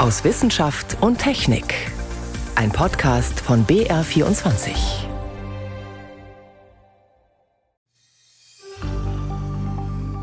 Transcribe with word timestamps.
aus 0.00 0.24
Wissenschaft 0.24 0.96
und 1.02 1.18
Technik. 1.18 1.74
Ein 2.54 2.72
Podcast 2.72 3.38
von 3.38 3.66
BR24. 3.66 4.70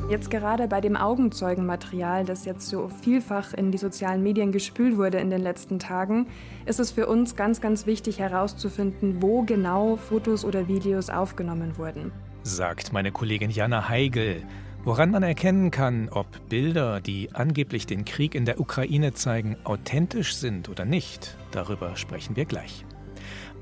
Jetzt 0.09 0.31
gerade 0.31 0.67
bei 0.67 0.81
dem 0.81 0.95
Augenzeugenmaterial, 0.97 2.25
das 2.25 2.45
jetzt 2.45 2.67
so 2.67 2.89
vielfach 2.89 3.53
in 3.53 3.71
die 3.71 3.77
sozialen 3.77 4.23
Medien 4.23 4.51
gespült 4.51 4.97
wurde 4.97 5.19
in 5.19 5.29
den 5.29 5.41
letzten 5.41 5.77
Tagen, 5.77 6.25
ist 6.65 6.79
es 6.79 6.89
für 6.89 7.05
uns 7.05 7.35
ganz, 7.35 7.61
ganz 7.61 7.85
wichtig 7.85 8.17
herauszufinden, 8.17 9.21
wo 9.21 9.43
genau 9.43 9.97
Fotos 9.97 10.43
oder 10.43 10.67
Videos 10.67 11.11
aufgenommen 11.11 11.77
wurden. 11.77 12.11
Sagt 12.41 12.93
meine 12.93 13.11
Kollegin 13.11 13.51
Jana 13.51 13.87
Heigel. 13.89 14.41
Woran 14.87 15.11
man 15.11 15.21
erkennen 15.21 15.69
kann, 15.69 16.07
ob 16.07 16.47
Bilder, 16.47 17.01
die 17.01 17.35
angeblich 17.35 17.87
den 17.87 18.05
Krieg 18.05 18.33
in 18.33 18.45
der 18.45 18.57
Ukraine 18.57 19.11
zeigen, 19.11 19.57
authentisch 19.65 20.33
sind 20.33 20.69
oder 20.69 20.85
nicht, 20.85 21.37
darüber 21.51 21.97
sprechen 21.97 22.37
wir 22.37 22.45
gleich. 22.45 22.85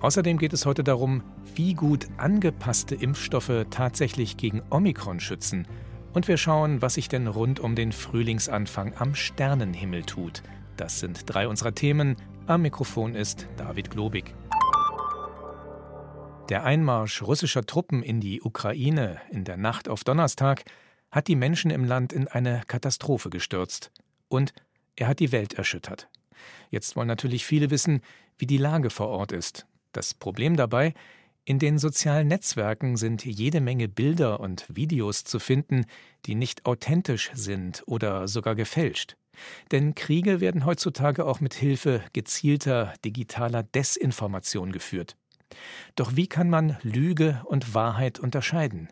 Außerdem 0.01 0.37
geht 0.37 0.53
es 0.53 0.67
heute 0.67 0.83
darum, 0.83 1.23
wie 1.55 1.73
gut 1.73 2.05
angepasste 2.17 2.93
Impfstoffe 2.93 3.65
tatsächlich 3.71 4.37
gegen 4.37 4.61
Omikron 4.69 5.19
schützen. 5.19 5.67
Und 6.13 6.27
wir 6.27 6.37
schauen, 6.37 6.83
was 6.83 6.93
sich 6.93 7.09
denn 7.09 7.25
rund 7.25 7.59
um 7.59 7.73
den 7.73 7.91
Frühlingsanfang 7.91 8.93
am 8.99 9.15
Sternenhimmel 9.15 10.03
tut. 10.03 10.43
Das 10.77 10.99
sind 10.99 11.23
drei 11.25 11.47
unserer 11.47 11.73
Themen. 11.73 12.17
Am 12.45 12.61
Mikrofon 12.61 13.15
ist 13.15 13.47
David 13.57 13.89
Globig. 13.89 14.35
Der 16.49 16.65
Einmarsch 16.65 17.23
russischer 17.23 17.65
Truppen 17.65 18.03
in 18.03 18.19
die 18.19 18.43
Ukraine 18.43 19.17
in 19.31 19.43
der 19.43 19.57
Nacht 19.57 19.89
auf 19.89 20.03
Donnerstag 20.03 20.65
hat 21.15 21.29
die 21.29 21.37
Menschen 21.37 21.71
im 21.71 21.85
Land 21.85 22.11
in 22.11 22.27
eine 22.27 22.61
Katastrophe 22.67 23.29
gestürzt. 23.29 23.89
Und 24.27 24.53
er 24.97 25.07
hat 25.07 25.21
die 25.21 25.31
Welt 25.31 25.53
erschüttert. 25.53 26.09
Jetzt 26.69 26.97
wollen 26.97 27.07
natürlich 27.07 27.45
viele 27.45 27.69
wissen, 27.69 28.01
wie 28.37 28.45
die 28.45 28.57
Lage 28.57 28.89
vor 28.89 29.07
Ort 29.07 29.31
ist. 29.31 29.65
Das 29.93 30.13
Problem 30.13 30.57
dabei, 30.57 30.93
in 31.45 31.57
den 31.57 31.77
sozialen 31.77 32.27
Netzwerken 32.27 32.97
sind 32.97 33.23
jede 33.23 33.61
Menge 33.61 33.87
Bilder 33.87 34.41
und 34.41 34.65
Videos 34.67 35.23
zu 35.23 35.39
finden, 35.39 35.85
die 36.25 36.35
nicht 36.35 36.65
authentisch 36.65 37.31
sind 37.33 37.83
oder 37.85 38.27
sogar 38.27 38.55
gefälscht. 38.55 39.15
Denn 39.71 39.95
Kriege 39.95 40.41
werden 40.41 40.65
heutzutage 40.65 41.25
auch 41.25 41.39
mit 41.39 41.53
Hilfe 41.53 42.03
gezielter 42.11 42.93
digitaler 43.05 43.63
Desinformation 43.63 44.73
geführt. 44.73 45.15
Doch 45.95 46.17
wie 46.17 46.27
kann 46.27 46.49
man 46.49 46.77
Lüge 46.81 47.41
und 47.45 47.73
Wahrheit 47.73 48.19
unterscheiden? 48.19 48.89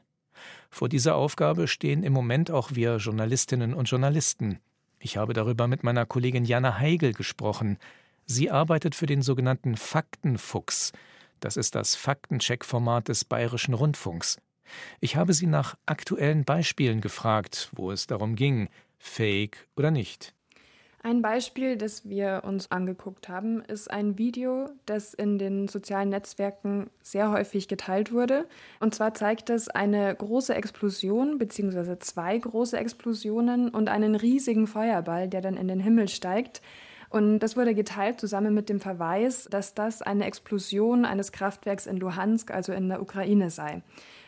Vor 0.73 0.89
dieser 0.89 1.13
Aufgabe 1.13 1.67
stehen 1.67 2.02
im 2.02 2.13
Moment 2.13 2.49
auch 2.49 2.71
wir 2.73 2.97
Journalistinnen 2.97 3.75
und 3.75 3.85
Journalisten. 3.91 4.57
Ich 4.97 5.17
habe 5.17 5.33
darüber 5.33 5.67
mit 5.67 5.83
meiner 5.83 6.07
Kollegin 6.07 6.45
Jana 6.45 6.79
Heigel 6.79 7.13
gesprochen. 7.13 7.77
Sie 8.25 8.49
arbeitet 8.49 8.95
für 8.95 9.05
den 9.05 9.21
sogenannten 9.21 9.77
Faktenfuchs. 9.77 10.91
Das 11.41 11.57
ist 11.57 11.75
das 11.75 11.94
Faktencheck-Format 11.94 13.07
des 13.07 13.23
Bayerischen 13.23 13.75
Rundfunks. 13.75 14.39
Ich 14.99 15.16
habe 15.16 15.35
sie 15.35 15.45
nach 15.45 15.77
aktuellen 15.85 16.44
Beispielen 16.44 17.01
gefragt, 17.01 17.69
wo 17.73 17.91
es 17.91 18.07
darum 18.07 18.35
ging, 18.35 18.67
fake 18.97 19.67
oder 19.75 19.91
nicht. 19.91 20.33
Ein 21.05 21.21
Beispiel, 21.21 21.75
das 21.75 22.07
wir 22.07 22.43
uns 22.45 22.71
angeguckt 22.71 23.27
haben, 23.27 23.61
ist 23.65 23.91
ein 23.91 24.17
Video, 24.17 24.69
das 24.85 25.13
in 25.13 25.37
den 25.37 25.67
sozialen 25.67 26.07
Netzwerken 26.07 26.89
sehr 27.01 27.29
häufig 27.29 27.67
geteilt 27.67 28.13
wurde. 28.13 28.47
Und 28.79 28.95
zwar 28.95 29.13
zeigt 29.13 29.49
es 29.49 29.67
eine 29.67 30.15
große 30.15 30.55
Explosion 30.55 31.39
bzw. 31.39 31.99
zwei 31.99 32.37
große 32.37 32.77
Explosionen 32.77 33.67
und 33.67 33.89
einen 33.89 34.15
riesigen 34.15 34.65
Feuerball, 34.65 35.27
der 35.27 35.41
dann 35.41 35.57
in 35.57 35.67
den 35.67 35.81
Himmel 35.81 36.07
steigt. 36.07 36.61
Und 37.09 37.39
das 37.39 37.57
wurde 37.57 37.75
geteilt 37.75 38.21
zusammen 38.21 38.53
mit 38.53 38.69
dem 38.69 38.79
Verweis, 38.79 39.49
dass 39.51 39.73
das 39.73 40.01
eine 40.01 40.23
Explosion 40.23 41.03
eines 41.03 41.33
Kraftwerks 41.33 41.85
in 41.85 41.97
Luhansk, 41.97 42.49
also 42.49 42.71
in 42.71 42.88
der 42.88 43.01
Ukraine 43.01 43.49
sei. 43.49 43.81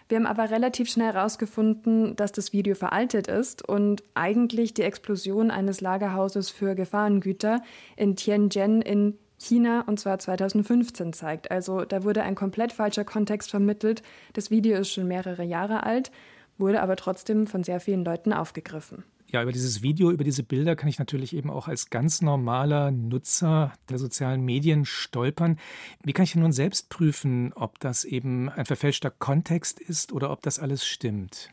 Wir 0.07 0.17
haben 0.17 0.27
aber 0.27 0.51
relativ 0.51 0.89
schnell 0.89 1.13
herausgefunden, 1.13 2.15
dass 2.15 2.31
das 2.31 2.53
Video 2.53 2.75
veraltet 2.75 3.27
ist 3.27 3.67
und 3.67 4.03
eigentlich 4.13 4.73
die 4.73 4.83
Explosion 4.83 5.49
eines 5.49 5.81
Lagerhauses 5.81 6.51
für 6.51 6.75
Gefahrengüter 6.75 7.61
in 7.95 8.15
Tianjin 8.15 8.81
in 8.81 9.17
China 9.39 9.83
und 9.87 9.99
zwar 9.99 10.19
2015 10.19 11.11
zeigt. 11.13 11.49
Also 11.49 11.85
da 11.85 12.03
wurde 12.03 12.23
ein 12.23 12.35
komplett 12.35 12.71
falscher 12.71 13.03
Kontext 13.03 13.49
vermittelt. 13.49 14.03
Das 14.33 14.51
Video 14.51 14.77
ist 14.77 14.91
schon 14.91 15.07
mehrere 15.07 15.43
Jahre 15.43 15.83
alt, 15.83 16.11
wurde 16.57 16.81
aber 16.81 16.95
trotzdem 16.95 17.47
von 17.47 17.63
sehr 17.63 17.79
vielen 17.79 18.05
Leuten 18.05 18.31
aufgegriffen 18.31 19.03
ja, 19.35 19.43
über 19.43 19.51
dieses 19.51 19.81
Video, 19.81 20.11
über 20.11 20.23
diese 20.23 20.43
Bilder 20.43 20.77
kann 20.77 20.87
ich 20.87 20.97
natürlich 20.97 21.35
eben 21.35 21.49
auch 21.49 21.67
als 21.67 21.89
ganz 21.89 22.21
normaler 22.21 22.91
Nutzer 22.91 23.73
der 23.89 23.97
sozialen 23.97 24.45
Medien 24.45 24.85
stolpern. 24.85 25.59
Wie 26.03 26.13
kann 26.13 26.23
ich 26.23 26.33
nun 26.37 26.53
selbst 26.53 26.87
prüfen, 26.87 27.51
ob 27.53 27.77
das 27.81 28.05
eben 28.05 28.47
ein 28.47 28.65
verfälschter 28.65 29.11
Kontext 29.11 29.81
ist 29.81 30.13
oder 30.13 30.31
ob 30.31 30.41
das 30.41 30.57
alles 30.57 30.85
stimmt? 30.85 31.49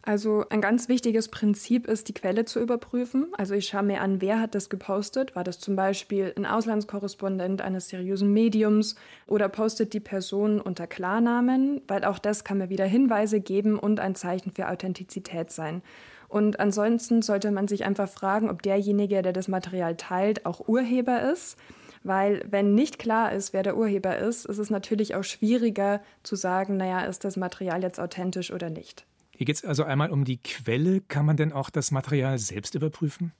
Also 0.00 0.46
ein 0.48 0.62
ganz 0.62 0.88
wichtiges 0.88 1.28
Prinzip 1.28 1.86
ist, 1.86 2.08
die 2.08 2.14
Quelle 2.14 2.46
zu 2.46 2.60
überprüfen. 2.60 3.26
Also 3.36 3.52
ich 3.52 3.68
schaue 3.68 3.82
mir 3.82 4.00
an, 4.00 4.22
wer 4.22 4.40
hat 4.40 4.54
das 4.54 4.70
gepostet. 4.70 5.36
War 5.36 5.44
das 5.44 5.58
zum 5.58 5.76
Beispiel 5.76 6.32
ein 6.34 6.46
Auslandskorrespondent 6.46 7.60
eines 7.60 7.90
seriösen 7.90 8.32
Mediums 8.32 8.94
oder 9.26 9.50
postet 9.50 9.92
die 9.92 10.00
Person 10.00 10.62
unter 10.62 10.86
Klarnamen, 10.86 11.82
weil 11.88 12.06
auch 12.06 12.18
das 12.18 12.42
kann 12.42 12.56
mir 12.56 12.70
wieder 12.70 12.86
Hinweise 12.86 13.40
geben 13.40 13.78
und 13.78 14.00
ein 14.00 14.14
Zeichen 14.14 14.50
für 14.50 14.70
Authentizität 14.70 15.50
sein. 15.50 15.82
Und 16.28 16.60
ansonsten 16.60 17.22
sollte 17.22 17.50
man 17.50 17.68
sich 17.68 17.84
einfach 17.84 18.08
fragen, 18.08 18.50
ob 18.50 18.62
derjenige, 18.62 19.22
der 19.22 19.32
das 19.32 19.48
Material 19.48 19.96
teilt, 19.96 20.44
auch 20.46 20.68
Urheber 20.68 21.30
ist. 21.32 21.56
Weil 22.04 22.44
wenn 22.48 22.74
nicht 22.74 22.98
klar 22.98 23.32
ist, 23.32 23.52
wer 23.52 23.62
der 23.62 23.76
Urheber 23.76 24.18
ist, 24.18 24.44
ist 24.44 24.58
es 24.58 24.70
natürlich 24.70 25.14
auch 25.14 25.24
schwieriger 25.24 26.00
zu 26.22 26.36
sagen, 26.36 26.76
naja, 26.76 27.00
ist 27.00 27.24
das 27.24 27.36
Material 27.36 27.82
jetzt 27.82 27.98
authentisch 27.98 28.52
oder 28.52 28.70
nicht. 28.70 29.04
Hier 29.34 29.46
geht 29.46 29.56
es 29.56 29.64
also 29.64 29.84
einmal 29.84 30.10
um 30.10 30.24
die 30.24 30.38
Quelle. 30.38 31.00
Kann 31.00 31.26
man 31.26 31.36
denn 31.36 31.52
auch 31.52 31.70
das 31.70 31.90
Material 31.90 32.38
selbst 32.38 32.74
überprüfen? 32.74 33.32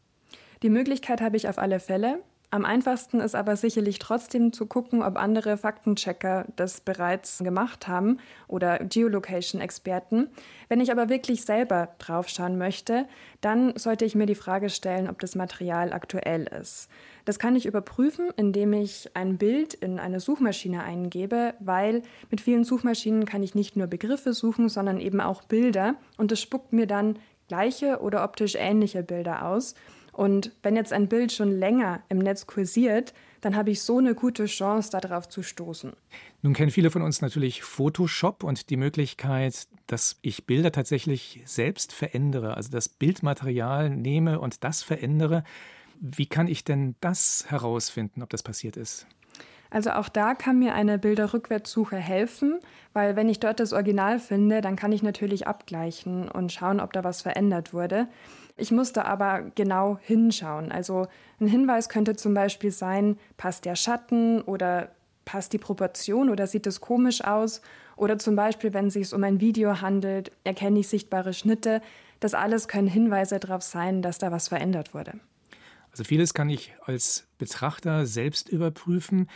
Die 0.62 0.70
Möglichkeit 0.70 1.20
habe 1.20 1.36
ich 1.36 1.48
auf 1.48 1.58
alle 1.58 1.80
Fälle. 1.80 2.20
Am 2.50 2.64
einfachsten 2.64 3.20
ist 3.20 3.34
aber 3.34 3.56
sicherlich 3.56 3.98
trotzdem 3.98 4.54
zu 4.54 4.64
gucken, 4.64 5.02
ob 5.02 5.18
andere 5.18 5.58
Faktenchecker 5.58 6.46
das 6.56 6.80
bereits 6.80 7.40
gemacht 7.40 7.88
haben 7.88 8.20
oder 8.46 8.78
Geolocation-Experten. 8.78 10.28
Wenn 10.70 10.80
ich 10.80 10.90
aber 10.90 11.10
wirklich 11.10 11.44
selber 11.44 11.90
draufschauen 11.98 12.56
möchte, 12.56 13.06
dann 13.42 13.76
sollte 13.76 14.06
ich 14.06 14.14
mir 14.14 14.24
die 14.24 14.34
Frage 14.34 14.70
stellen, 14.70 15.10
ob 15.10 15.20
das 15.20 15.34
Material 15.34 15.92
aktuell 15.92 16.46
ist. 16.58 16.88
Das 17.26 17.38
kann 17.38 17.54
ich 17.54 17.66
überprüfen, 17.66 18.30
indem 18.36 18.72
ich 18.72 19.10
ein 19.14 19.36
Bild 19.36 19.74
in 19.74 19.98
eine 19.98 20.18
Suchmaschine 20.18 20.82
eingebe, 20.82 21.52
weil 21.60 22.00
mit 22.30 22.40
vielen 22.40 22.64
Suchmaschinen 22.64 23.26
kann 23.26 23.42
ich 23.42 23.54
nicht 23.54 23.76
nur 23.76 23.88
Begriffe 23.88 24.32
suchen, 24.32 24.70
sondern 24.70 25.00
eben 25.00 25.20
auch 25.20 25.42
Bilder 25.42 25.96
und 26.16 26.32
es 26.32 26.40
spuckt 26.40 26.72
mir 26.72 26.86
dann 26.86 27.18
gleiche 27.48 28.00
oder 28.00 28.24
optisch 28.24 28.54
ähnliche 28.54 29.02
Bilder 29.02 29.44
aus. 29.44 29.74
Und 30.18 30.50
wenn 30.64 30.74
jetzt 30.74 30.92
ein 30.92 31.06
Bild 31.06 31.30
schon 31.30 31.60
länger 31.60 32.02
im 32.08 32.18
Netz 32.18 32.48
kursiert, 32.48 33.14
dann 33.40 33.54
habe 33.54 33.70
ich 33.70 33.82
so 33.82 33.98
eine 33.98 34.16
gute 34.16 34.46
Chance, 34.46 34.90
darauf 34.90 35.28
zu 35.28 35.44
stoßen. 35.44 35.92
Nun 36.42 36.54
kennen 36.54 36.72
viele 36.72 36.90
von 36.90 37.02
uns 37.02 37.22
natürlich 37.22 37.62
Photoshop 37.62 38.42
und 38.42 38.68
die 38.68 38.76
Möglichkeit, 38.76 39.68
dass 39.86 40.18
ich 40.22 40.44
Bilder 40.44 40.72
tatsächlich 40.72 41.40
selbst 41.44 41.92
verändere, 41.92 42.56
also 42.56 42.68
das 42.68 42.88
Bildmaterial 42.88 43.90
nehme 43.90 44.40
und 44.40 44.64
das 44.64 44.82
verändere. 44.82 45.44
Wie 46.00 46.26
kann 46.26 46.48
ich 46.48 46.64
denn 46.64 46.96
das 47.00 47.44
herausfinden, 47.48 48.24
ob 48.24 48.30
das 48.30 48.42
passiert 48.42 48.76
ist? 48.76 49.06
Also 49.70 49.90
auch 49.90 50.08
da 50.08 50.34
kann 50.34 50.58
mir 50.58 50.74
eine 50.74 50.98
Bilderrückwärtssuche 50.98 51.96
helfen, 51.96 52.58
weil 52.92 53.14
wenn 53.14 53.28
ich 53.28 53.38
dort 53.38 53.60
das 53.60 53.72
Original 53.72 54.18
finde, 54.18 54.62
dann 54.62 54.74
kann 54.74 54.90
ich 54.90 55.04
natürlich 55.04 55.46
abgleichen 55.46 56.28
und 56.28 56.52
schauen, 56.52 56.80
ob 56.80 56.92
da 56.92 57.04
was 57.04 57.22
verändert 57.22 57.72
wurde. 57.72 58.08
Ich 58.58 58.72
musste 58.72 59.04
aber 59.04 59.50
genau 59.54 59.98
hinschauen. 60.02 60.72
Also 60.72 61.06
ein 61.40 61.46
Hinweis 61.46 61.88
könnte 61.88 62.16
zum 62.16 62.34
Beispiel 62.34 62.72
sein, 62.72 63.16
passt 63.36 63.64
der 63.64 63.76
Schatten 63.76 64.42
oder 64.42 64.90
passt 65.24 65.52
die 65.52 65.58
Proportion 65.58 66.28
oder 66.28 66.46
sieht 66.46 66.66
es 66.66 66.80
komisch 66.80 67.22
aus? 67.22 67.62
Oder 67.96 68.18
zum 68.18 68.34
Beispiel, 68.34 68.74
wenn 68.74 68.88
es 68.88 68.94
sich 68.94 69.14
um 69.14 69.22
ein 69.22 69.40
Video 69.40 69.80
handelt, 69.80 70.32
erkenne 70.42 70.80
ich 70.80 70.88
sichtbare 70.88 71.34
Schnitte. 71.34 71.82
Das 72.18 72.34
alles 72.34 72.66
können 72.66 72.88
Hinweise 72.88 73.38
darauf 73.38 73.62
sein, 73.62 74.02
dass 74.02 74.18
da 74.18 74.32
was 74.32 74.48
verändert 74.48 74.92
wurde. 74.92 75.20
Also 75.92 76.02
vieles 76.04 76.34
kann 76.34 76.50
ich 76.50 76.74
als 76.84 77.28
Betrachter 77.38 78.06
selbst 78.06 78.48
überprüfen. 78.48 79.28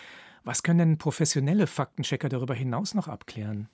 Was 0.42 0.64
können 0.64 0.78
denn 0.78 0.98
professionelle 0.98 1.68
Faktenchecker 1.68 2.28
darüber 2.28 2.54
hinaus 2.54 2.94
noch 2.94 3.06
abklären? 3.06 3.68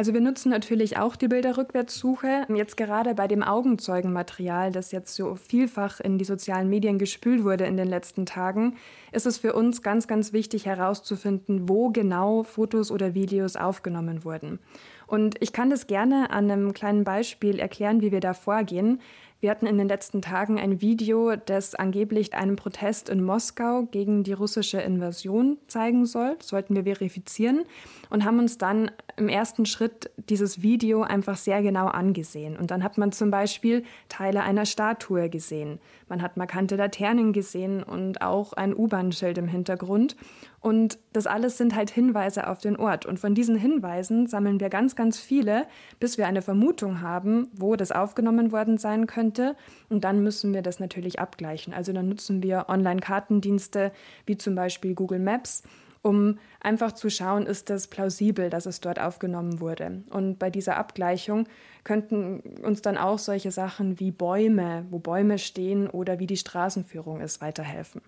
Also 0.00 0.14
wir 0.14 0.22
nutzen 0.22 0.48
natürlich 0.48 0.96
auch 0.96 1.14
die 1.14 1.28
Bilderrückwärtssuche. 1.28 2.46
Jetzt 2.54 2.78
gerade 2.78 3.14
bei 3.14 3.28
dem 3.28 3.42
Augenzeugenmaterial, 3.42 4.72
das 4.72 4.92
jetzt 4.92 5.14
so 5.14 5.34
vielfach 5.34 6.00
in 6.00 6.16
die 6.16 6.24
sozialen 6.24 6.70
Medien 6.70 6.98
gespült 6.98 7.44
wurde 7.44 7.66
in 7.66 7.76
den 7.76 7.86
letzten 7.86 8.24
Tagen, 8.24 8.78
ist 9.12 9.26
es 9.26 9.36
für 9.36 9.52
uns 9.52 9.82
ganz, 9.82 10.08
ganz 10.08 10.32
wichtig 10.32 10.64
herauszufinden, 10.64 11.68
wo 11.68 11.90
genau 11.90 12.44
Fotos 12.44 12.90
oder 12.90 13.12
Videos 13.12 13.56
aufgenommen 13.56 14.24
wurden. 14.24 14.58
Und 15.06 15.34
ich 15.42 15.52
kann 15.52 15.68
das 15.68 15.86
gerne 15.86 16.30
an 16.30 16.50
einem 16.50 16.72
kleinen 16.72 17.04
Beispiel 17.04 17.58
erklären, 17.58 18.00
wie 18.00 18.10
wir 18.10 18.20
da 18.20 18.32
vorgehen. 18.32 19.02
Wir 19.40 19.50
hatten 19.50 19.66
in 19.66 19.78
den 19.78 19.88
letzten 19.88 20.20
Tagen 20.20 20.60
ein 20.60 20.82
Video, 20.82 21.34
das 21.34 21.74
angeblich 21.74 22.34
einen 22.34 22.56
Protest 22.56 23.08
in 23.08 23.24
Moskau 23.24 23.84
gegen 23.90 24.22
die 24.22 24.34
russische 24.34 24.80
Invasion 24.82 25.56
zeigen 25.66 26.04
soll. 26.04 26.36
Das 26.36 26.48
sollten 26.48 26.76
wir 26.76 26.84
verifizieren 26.84 27.64
und 28.10 28.26
haben 28.26 28.38
uns 28.38 28.58
dann 28.58 28.90
im 29.20 29.28
ersten 29.28 29.66
Schritt 29.66 30.10
dieses 30.16 30.62
Video 30.62 31.02
einfach 31.02 31.36
sehr 31.36 31.62
genau 31.62 31.86
angesehen. 31.86 32.56
Und 32.56 32.70
dann 32.70 32.82
hat 32.82 32.98
man 32.98 33.12
zum 33.12 33.30
Beispiel 33.30 33.84
Teile 34.08 34.42
einer 34.42 34.66
Statue 34.66 35.28
gesehen. 35.28 35.78
Man 36.08 36.22
hat 36.22 36.36
markante 36.36 36.76
Laternen 36.76 37.32
gesehen 37.32 37.82
und 37.82 38.22
auch 38.22 38.54
ein 38.54 38.74
U-Bahn-Schild 38.74 39.38
im 39.38 39.46
Hintergrund. 39.46 40.16
Und 40.60 40.98
das 41.12 41.26
alles 41.26 41.58
sind 41.58 41.74
halt 41.76 41.90
Hinweise 41.90 42.48
auf 42.48 42.58
den 42.58 42.76
Ort. 42.76 43.06
Und 43.06 43.20
von 43.20 43.34
diesen 43.34 43.56
Hinweisen 43.56 44.26
sammeln 44.26 44.58
wir 44.58 44.70
ganz, 44.70 44.96
ganz 44.96 45.18
viele, 45.18 45.66
bis 46.00 46.18
wir 46.18 46.26
eine 46.26 46.42
Vermutung 46.42 47.00
haben, 47.00 47.48
wo 47.52 47.76
das 47.76 47.92
aufgenommen 47.92 48.52
worden 48.52 48.78
sein 48.78 49.06
könnte. 49.06 49.54
Und 49.88 50.04
dann 50.04 50.22
müssen 50.22 50.52
wir 50.52 50.62
das 50.62 50.80
natürlich 50.80 51.20
abgleichen. 51.20 51.72
Also 51.72 51.92
dann 51.92 52.08
nutzen 52.08 52.42
wir 52.42 52.66
Online-Kartendienste 52.68 53.92
wie 54.26 54.36
zum 54.36 54.54
Beispiel 54.54 54.94
Google 54.94 55.20
Maps 55.20 55.62
um 56.02 56.38
einfach 56.60 56.92
zu 56.92 57.10
schauen, 57.10 57.46
ist 57.46 57.70
das 57.70 57.88
plausibel, 57.88 58.50
dass 58.50 58.66
es 58.66 58.80
dort 58.80 59.00
aufgenommen 59.00 59.60
wurde. 59.60 60.02
Und 60.10 60.38
bei 60.38 60.50
dieser 60.50 60.76
Abgleichung 60.76 61.46
könnten 61.84 62.40
uns 62.62 62.82
dann 62.82 62.96
auch 62.96 63.18
solche 63.18 63.50
Sachen 63.50 64.00
wie 64.00 64.10
Bäume, 64.10 64.86
wo 64.90 64.98
Bäume 64.98 65.38
stehen 65.38 65.88
oder 65.88 66.18
wie 66.18 66.26
die 66.26 66.36
Straßenführung 66.36 67.20
ist, 67.20 67.40
weiterhelfen. 67.40 68.02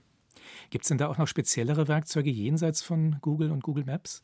Gibt 0.70 0.84
es 0.84 0.88
denn 0.88 0.98
da 0.98 1.08
auch 1.08 1.18
noch 1.18 1.28
speziellere 1.28 1.88
Werkzeuge 1.88 2.30
jenseits 2.30 2.82
von 2.82 3.16
Google 3.20 3.50
und 3.50 3.62
Google 3.62 3.84
Maps? 3.84 4.22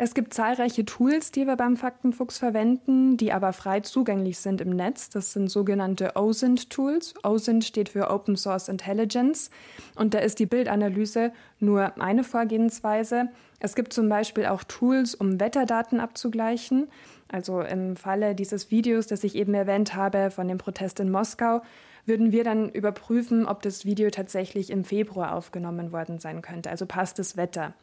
Es 0.00 0.14
gibt 0.14 0.32
zahlreiche 0.32 0.84
Tools, 0.84 1.32
die 1.32 1.44
wir 1.44 1.56
beim 1.56 1.76
Faktenfuchs 1.76 2.38
verwenden, 2.38 3.16
die 3.16 3.32
aber 3.32 3.52
frei 3.52 3.80
zugänglich 3.80 4.38
sind 4.38 4.60
im 4.60 4.70
Netz. 4.70 5.10
Das 5.10 5.32
sind 5.32 5.50
sogenannte 5.50 6.14
OSINT-Tools. 6.14 7.14
OSINT 7.24 7.64
steht 7.64 7.88
für 7.88 8.08
Open 8.08 8.36
Source 8.36 8.68
Intelligence 8.68 9.50
und 9.96 10.14
da 10.14 10.20
ist 10.20 10.38
die 10.38 10.46
Bildanalyse 10.46 11.32
nur 11.58 12.00
eine 12.00 12.22
Vorgehensweise. 12.22 13.30
Es 13.58 13.74
gibt 13.74 13.92
zum 13.92 14.08
Beispiel 14.08 14.46
auch 14.46 14.62
Tools, 14.62 15.16
um 15.16 15.40
Wetterdaten 15.40 15.98
abzugleichen. 15.98 16.86
Also 17.26 17.60
im 17.60 17.96
Falle 17.96 18.36
dieses 18.36 18.70
Videos, 18.70 19.08
das 19.08 19.24
ich 19.24 19.34
eben 19.34 19.52
erwähnt 19.52 19.96
habe, 19.96 20.30
von 20.30 20.46
dem 20.46 20.58
Protest 20.58 21.00
in 21.00 21.10
Moskau, 21.10 21.60
würden 22.06 22.30
wir 22.30 22.44
dann 22.44 22.68
überprüfen, 22.68 23.46
ob 23.46 23.62
das 23.62 23.84
Video 23.84 24.10
tatsächlich 24.10 24.70
im 24.70 24.84
Februar 24.84 25.34
aufgenommen 25.34 25.90
worden 25.90 26.20
sein 26.20 26.40
könnte. 26.40 26.70
Also 26.70 26.86
passt 26.86 27.18
das 27.18 27.36
Wetter. 27.36 27.74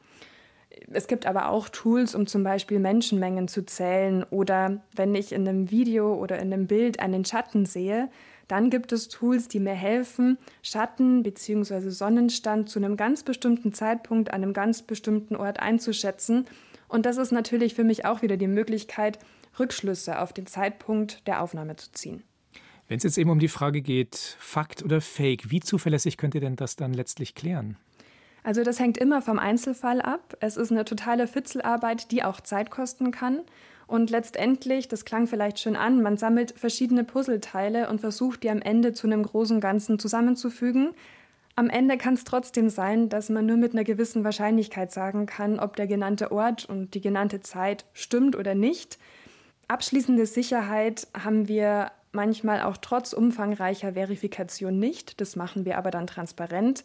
Es 0.91 1.07
gibt 1.07 1.25
aber 1.25 1.49
auch 1.49 1.69
Tools, 1.69 2.15
um 2.15 2.27
zum 2.27 2.43
Beispiel 2.43 2.79
Menschenmengen 2.79 3.47
zu 3.47 3.65
zählen 3.65 4.23
oder 4.29 4.81
wenn 4.95 5.15
ich 5.15 5.31
in 5.31 5.47
einem 5.47 5.71
Video 5.71 6.13
oder 6.15 6.39
in 6.39 6.51
einem 6.51 6.67
Bild 6.67 6.99
einen 6.99 7.25
Schatten 7.25 7.65
sehe, 7.65 8.09
dann 8.47 8.69
gibt 8.69 8.91
es 8.91 9.07
Tools, 9.07 9.47
die 9.47 9.59
mir 9.59 9.73
helfen, 9.73 10.37
Schatten 10.61 11.23
bzw. 11.23 11.89
Sonnenstand 11.89 12.69
zu 12.69 12.79
einem 12.79 12.97
ganz 12.97 13.23
bestimmten 13.23 13.73
Zeitpunkt 13.73 14.31
an 14.31 14.43
einem 14.43 14.53
ganz 14.53 14.81
bestimmten 14.81 15.35
Ort 15.35 15.59
einzuschätzen. 15.59 16.45
Und 16.87 17.05
das 17.05 17.17
ist 17.17 17.31
natürlich 17.31 17.73
für 17.73 17.83
mich 17.83 18.05
auch 18.05 18.21
wieder 18.21 18.37
die 18.37 18.47
Möglichkeit, 18.47 19.19
Rückschlüsse 19.59 20.19
auf 20.19 20.33
den 20.33 20.45
Zeitpunkt 20.45 21.25
der 21.27 21.41
Aufnahme 21.41 21.75
zu 21.75 21.91
ziehen. 21.91 22.23
Wenn 22.87 22.97
es 22.97 23.03
jetzt 23.03 23.17
eben 23.17 23.31
um 23.31 23.39
die 23.39 23.47
Frage 23.47 23.81
geht, 23.81 24.15
Fakt 24.39 24.83
oder 24.83 25.01
Fake, 25.01 25.49
wie 25.49 25.59
zuverlässig 25.59 26.17
könnt 26.17 26.35
ihr 26.35 26.41
denn 26.41 26.55
das 26.55 26.75
dann 26.75 26.93
letztlich 26.93 27.33
klären? 27.33 27.77
Also 28.45 28.61
das 28.61 28.79
hängt 28.79 28.99
immer 28.99 29.23
vom 29.23 29.39
Einzelfall 29.39 30.03
ab. 30.03 30.37
Es 30.39 30.55
ist 30.55 30.71
eine 30.71 30.85
totale 30.85 31.25
Fitzelarbeit, 31.25 32.11
die 32.11 32.23
auch 32.23 32.39
Zeit 32.39 32.69
kosten 32.69 33.09
kann. 33.09 33.39
Und 33.87 34.11
letztendlich, 34.11 34.87
das 34.87 35.03
klang 35.03 35.25
vielleicht 35.25 35.59
schön 35.59 35.75
an, 35.75 36.03
man 36.03 36.17
sammelt 36.17 36.53
verschiedene 36.55 37.03
Puzzleteile 37.03 37.89
und 37.89 38.01
versucht 38.01 38.43
die 38.43 38.51
am 38.51 38.61
Ende 38.61 38.93
zu 38.93 39.07
einem 39.07 39.23
großen 39.23 39.59
Ganzen 39.59 39.97
zusammenzufügen. 39.97 40.91
Am 41.55 41.71
Ende 41.71 41.97
kann 41.97 42.13
es 42.13 42.23
trotzdem 42.23 42.69
sein, 42.69 43.09
dass 43.09 43.29
man 43.29 43.47
nur 43.47 43.57
mit 43.57 43.73
einer 43.73 43.83
gewissen 43.83 44.23
Wahrscheinlichkeit 44.23 44.91
sagen 44.91 45.25
kann, 45.25 45.59
ob 45.59 45.75
der 45.75 45.87
genannte 45.87 46.31
Ort 46.31 46.65
und 46.65 46.93
die 46.93 47.01
genannte 47.01 47.41
Zeit 47.41 47.85
stimmt 47.93 48.35
oder 48.35 48.53
nicht. 48.53 48.99
Abschließende 49.67 50.27
Sicherheit 50.27 51.07
haben 51.17 51.47
wir 51.47 51.91
manchmal 52.11 52.61
auch 52.61 52.77
trotz 52.77 53.11
umfangreicher 53.11 53.93
Verifikation 53.93 54.77
nicht. 54.77 55.19
Das 55.19 55.35
machen 55.35 55.65
wir 55.65 55.79
aber 55.79 55.89
dann 55.89 56.05
transparent. 56.05 56.83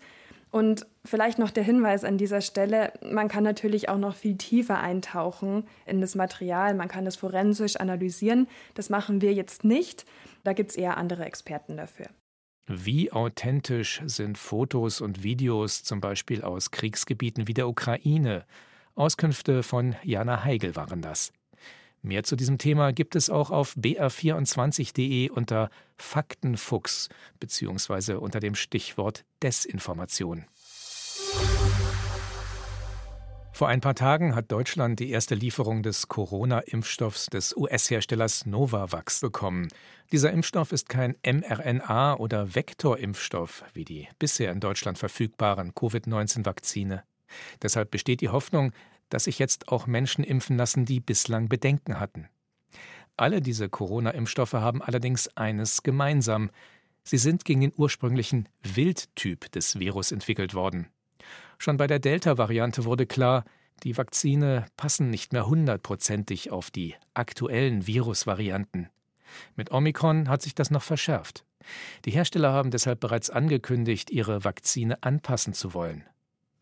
Und 0.50 0.86
vielleicht 1.04 1.38
noch 1.38 1.50
der 1.50 1.62
Hinweis 1.62 2.02
an 2.04 2.18
dieser 2.18 2.40
Stelle, 2.40 2.92
man 3.02 3.28
kann 3.28 3.44
natürlich 3.44 3.88
auch 3.88 3.98
noch 3.98 4.16
viel 4.16 4.36
tiefer 4.36 4.80
eintauchen 4.80 5.64
in 5.86 6.00
das 6.00 6.16
Material, 6.16 6.74
man 6.74 6.88
kann 6.88 7.06
es 7.06 7.16
forensisch 7.16 7.76
analysieren. 7.76 8.48
Das 8.74 8.90
machen 8.90 9.20
wir 9.20 9.32
jetzt 9.32 9.64
nicht, 9.64 10.06
da 10.42 10.52
gibt 10.52 10.70
es 10.70 10.76
eher 10.76 10.96
andere 10.96 11.24
Experten 11.24 11.76
dafür. 11.76 12.06
Wie 12.66 13.10
authentisch 13.10 14.00
sind 14.04 14.38
Fotos 14.38 15.00
und 15.00 15.22
Videos 15.22 15.82
zum 15.82 16.00
Beispiel 16.00 16.42
aus 16.42 16.70
Kriegsgebieten 16.70 17.48
wie 17.48 17.54
der 17.54 17.68
Ukraine? 17.68 18.44
Auskünfte 18.94 19.62
von 19.62 19.96
Jana 20.02 20.44
Heigel 20.44 20.76
waren 20.76 21.02
das. 21.02 21.32
Mehr 22.02 22.22
zu 22.22 22.34
diesem 22.34 22.56
Thema 22.56 22.92
gibt 22.92 23.14
es 23.14 23.28
auch 23.28 23.50
auf 23.50 23.76
br24.de 23.76 25.30
unter 25.30 25.68
Faktenfuchs 25.98 27.10
bzw. 27.40 28.14
unter 28.14 28.40
dem 28.40 28.54
Stichwort 28.54 29.24
Desinformation. 29.42 30.46
Vor 33.52 33.68
ein 33.68 33.82
paar 33.82 33.94
Tagen 33.94 34.34
hat 34.34 34.50
Deutschland 34.50 35.00
die 35.00 35.10
erste 35.10 35.34
Lieferung 35.34 35.82
des 35.82 36.08
Corona-Impfstoffs 36.08 37.26
des 37.26 37.54
US-Herstellers 37.54 38.46
Novavax 38.46 39.20
bekommen. 39.20 39.68
Dieser 40.12 40.32
Impfstoff 40.32 40.72
ist 40.72 40.88
kein 40.88 41.14
mRNA- 41.16 42.16
oder 42.16 42.54
Vektorimpfstoff 42.54 43.64
wie 43.74 43.84
die 43.84 44.08
bisher 44.18 44.50
in 44.50 44.60
Deutschland 44.60 44.96
verfügbaren 44.96 45.74
Covid-19-Vakzine. 45.74 47.02
Deshalb 47.62 47.90
besteht 47.90 48.22
die 48.22 48.30
Hoffnung, 48.30 48.72
dass 49.10 49.24
sich 49.24 49.38
jetzt 49.38 49.68
auch 49.68 49.86
Menschen 49.86 50.24
impfen 50.24 50.56
lassen, 50.56 50.86
die 50.86 51.00
bislang 51.00 51.48
Bedenken 51.48 52.00
hatten. 52.00 52.28
Alle 53.16 53.42
diese 53.42 53.68
Corona-Impfstoffe 53.68 54.54
haben 54.54 54.80
allerdings 54.80 55.28
eines 55.36 55.82
gemeinsam. 55.82 56.50
Sie 57.04 57.18
sind 57.18 57.44
gegen 57.44 57.60
den 57.60 57.72
ursprünglichen 57.76 58.48
Wildtyp 58.62 59.52
des 59.52 59.78
Virus 59.78 60.10
entwickelt 60.10 60.54
worden. 60.54 60.88
Schon 61.58 61.76
bei 61.76 61.86
der 61.86 61.98
Delta-Variante 61.98 62.86
wurde 62.86 63.04
klar, 63.04 63.44
die 63.82 63.96
Vakzine 63.96 64.66
passen 64.76 65.10
nicht 65.10 65.32
mehr 65.32 65.46
hundertprozentig 65.46 66.50
auf 66.50 66.70
die 66.70 66.94
aktuellen 67.12 67.86
Virusvarianten. 67.86 68.88
Mit 69.56 69.70
Omikron 69.70 70.28
hat 70.28 70.42
sich 70.42 70.54
das 70.54 70.70
noch 70.70 70.82
verschärft. 70.82 71.44
Die 72.04 72.10
Hersteller 72.10 72.52
haben 72.52 72.70
deshalb 72.70 73.00
bereits 73.00 73.30
angekündigt, 73.30 74.10
ihre 74.10 74.44
Vakzine 74.44 75.02
anpassen 75.02 75.52
zu 75.52 75.74
wollen. 75.74 76.04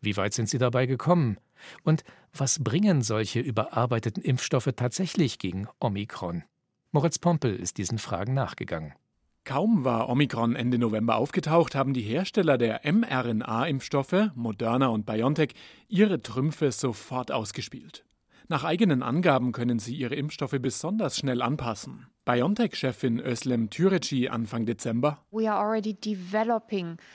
Wie 0.01 0.15
weit 0.17 0.33
sind 0.33 0.49
sie 0.49 0.57
dabei 0.57 0.85
gekommen? 0.85 1.37
Und 1.83 2.03
was 2.33 2.63
bringen 2.63 3.01
solche 3.01 3.39
überarbeiteten 3.39 4.23
Impfstoffe 4.23 4.69
tatsächlich 4.75 5.39
gegen 5.39 5.67
Omikron? 5.79 6.43
Moritz 6.91 7.19
Pompel 7.19 7.55
ist 7.55 7.77
diesen 7.77 7.97
Fragen 7.97 8.33
nachgegangen. 8.33 8.93
Kaum 9.43 9.83
war 9.83 10.09
Omikron 10.09 10.55
Ende 10.55 10.77
November 10.77 11.15
aufgetaucht, 11.15 11.73
haben 11.75 11.93
die 11.93 12.01
Hersteller 12.01 12.57
der 12.57 12.81
mRNA-Impfstoffe, 12.83 14.31
Moderna 14.35 14.87
und 14.87 15.05
BioNTech, 15.05 15.53
ihre 15.87 16.21
Trümpfe 16.21 16.71
sofort 16.71 17.31
ausgespielt. 17.31 18.05
Nach 18.51 18.63
eigenen 18.63 19.03
Angaben 19.03 19.51
können 19.51 19.77
sie 19.77 19.95
ihre 19.95 20.15
Impfstoffe 20.15 20.57
besonders 20.59 21.17
schnell 21.19 21.43
anpassen. 21.43 22.07
BioNTech-Chefin 22.25 23.19
Özlem 23.19 23.69
Türeci 23.69 24.27
Anfang 24.27 24.65
Dezember. 24.65 25.19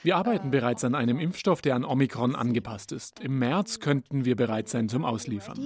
Wir 0.03 0.15
arbeiten 0.15 0.49
bereits 0.49 0.85
an 0.85 0.95
einem 0.95 1.19
Impfstoff, 1.19 1.61
der 1.61 1.75
an 1.75 1.83
Omikron 1.83 2.35
angepasst 2.35 2.93
ist. 2.93 3.19
Im 3.19 3.37
März 3.37 3.81
könnten 3.81 4.23
wir 4.23 4.37
bereit 4.37 4.69
sein 4.69 4.87
zum 4.87 5.03
Ausliefern. 5.03 5.57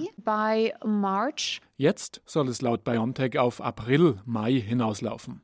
Jetzt 1.76 2.20
soll 2.26 2.48
es 2.48 2.62
laut 2.62 2.82
BioNTech 2.82 3.38
auf 3.38 3.60
April, 3.60 4.16
Mai 4.24 4.54
hinauslaufen. 4.54 5.42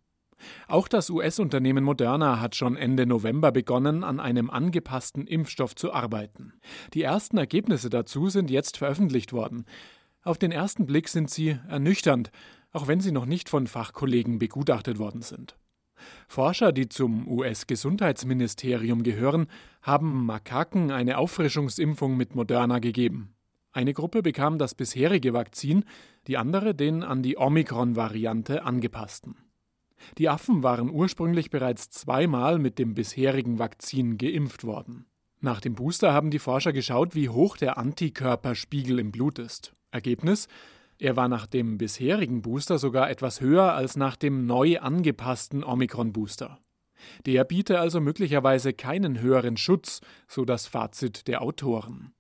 Auch 0.69 0.89
das 0.89 1.11
US-Unternehmen 1.11 1.85
Moderna 1.85 2.41
hat 2.41 2.55
schon 2.55 2.77
Ende 2.77 3.07
November 3.07 3.53
begonnen, 3.53 4.05
an 4.05 4.21
einem 4.21 4.51
angepassten 4.51 5.27
Impfstoff 5.27 5.75
zu 5.75 5.93
arbeiten. 5.93 6.53
Die 6.95 7.03
ersten 7.03 7.39
Ergebnisse 7.39 7.91
dazu 7.91 8.29
sind 8.29 8.51
jetzt 8.51 8.77
veröffentlicht 8.77 9.33
worden. 9.33 9.65
Auf 10.27 10.39
den 10.39 10.51
ersten 10.51 10.87
Blick 10.87 11.09
sind 11.09 11.31
sie 11.31 11.57
ernüchternd, 11.69 12.33
auch 12.73 12.89
wenn 12.89 12.99
sie 12.99 13.13
noch 13.13 13.27
nicht 13.27 13.49
von 13.49 13.69
Fachkollegen 13.69 14.41
begutachtet 14.41 14.99
worden 14.99 15.23
sind. 15.23 15.57
Forscher, 16.27 16.73
die 16.73 16.89
zum 16.89 17.29
US-Gesundheitsministerium 17.29 19.05
gehören, 19.05 19.47
haben 19.83 20.27
Makaken 20.27 20.91
eine 20.91 21.19
Auffrischungsimpfung 21.19 22.17
mit 22.17 22.35
Moderna 22.35 22.81
gegeben. 22.81 23.37
Eine 23.71 23.95
Gruppe 23.95 24.21
bekam 24.21 24.59
das 24.59 24.75
bisherige 24.75 25.33
Vakzin, 25.33 25.85
die 26.27 26.37
andere 26.37 26.75
den 26.75 27.05
an 27.05 27.23
die 27.23 27.39
Omikron-Variante 27.39 28.65
angepassten. 28.65 29.37
Die 30.19 30.29
Affen 30.29 30.65
waren 30.65 30.91
ursprünglich 30.91 31.51
bereits 31.51 31.91
zweimal 31.91 32.59
mit 32.59 32.81
dem 32.81 32.95
bisherigen 32.95 33.61
Vakzin 33.61 34.19
geimpft 34.19 34.65
worden. 34.65 35.07
Nach 35.41 35.61
dem 35.61 35.77
Booster 35.77 36.13
haben 36.13 36.33
die 36.33 36.41
Forscher 36.41 36.73
geschaut, 36.73 37.15
wie 37.15 37.29
hoch 37.29 37.57
der 37.57 37.79
Antikörperspiegel 37.79 38.99
im 38.99 39.13
Blut 39.13 39.39
ist. 39.39 39.76
Ergebnis? 39.97 40.47
Er 40.99 41.17
war 41.17 41.29
nach 41.29 41.47
dem 41.47 41.79
bisherigen 41.79 42.43
Booster 42.43 42.79
sogar 42.79 43.11
etwas 43.11 43.41
höher 43.41 43.73
als 43.73 43.97
nach 43.97 44.17
dem 44.17 44.47
neu 44.47 44.79
angepassten 44.79 45.65
Omikron-Booster. 45.65 46.59
Der 47.27 47.45
biete 47.45 47.81
also 47.81 48.01
möglicherweise 48.01 48.73
keinen 48.73 49.21
höheren 49.21 49.57
Schutz, 49.57 50.01
so 50.29 50.45
das 50.45 50.67
Fazit 50.67 51.27
der 51.29 51.43
Autoren. 51.43 52.13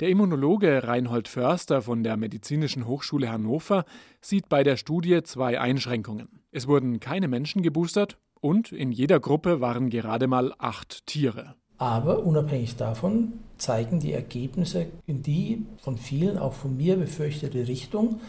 Der 0.00 0.08
Immunologe 0.08 0.84
Reinhold 0.84 1.28
Förster 1.28 1.82
von 1.82 2.02
der 2.02 2.16
Medizinischen 2.16 2.86
Hochschule 2.86 3.30
Hannover 3.30 3.84
sieht 4.20 4.48
bei 4.48 4.62
der 4.62 4.76
Studie 4.76 5.22
zwei 5.22 5.60
Einschränkungen. 5.60 6.42
Es 6.50 6.66
wurden 6.66 7.00
keine 7.00 7.28
Menschen 7.28 7.62
geboostert 7.62 8.18
und 8.40 8.72
in 8.72 8.90
jeder 8.92 9.20
Gruppe 9.20 9.60
waren 9.60 9.90
gerade 9.90 10.26
mal 10.26 10.54
acht 10.58 11.06
Tiere. 11.06 11.54
Aber 11.80 12.26
unabhängig 12.26 12.76
davon 12.76 13.32
zeigen 13.56 14.00
die 14.00 14.12
Ergebnisse 14.12 14.86
in 15.06 15.22
die 15.22 15.64
von 15.78 15.96
vielen, 15.96 16.36
auch 16.36 16.52
von 16.52 16.76
mir 16.76 16.96
befürchtete 16.96 17.66
Richtung, 17.68 18.20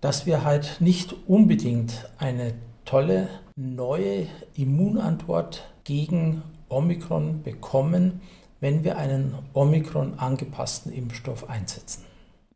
dass 0.00 0.26
wir 0.26 0.42
halt 0.42 0.80
nicht 0.80 1.14
unbedingt 1.28 2.10
eine 2.18 2.54
tolle 2.84 3.28
neue 3.54 4.26
Immunantwort 4.56 5.72
gegen 5.84 6.42
Omikron 6.68 7.44
bekommen, 7.44 8.20
wenn 8.58 8.82
wir 8.82 8.98
einen 8.98 9.36
Omikron 9.52 10.18
angepassten 10.18 10.92
Impfstoff 10.92 11.48
einsetzen. 11.48 12.02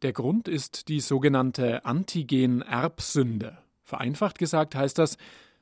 Der 0.03 0.13
Grund 0.13 0.49
ist 0.49 0.89
die 0.89 0.99
sogenannte 0.99 1.85
Antigen-Erbsünde. 1.85 3.59
Vereinfacht 3.85 4.41
gesagt 4.41 4.75
heißt 4.75 4.99
das, 4.99 5.19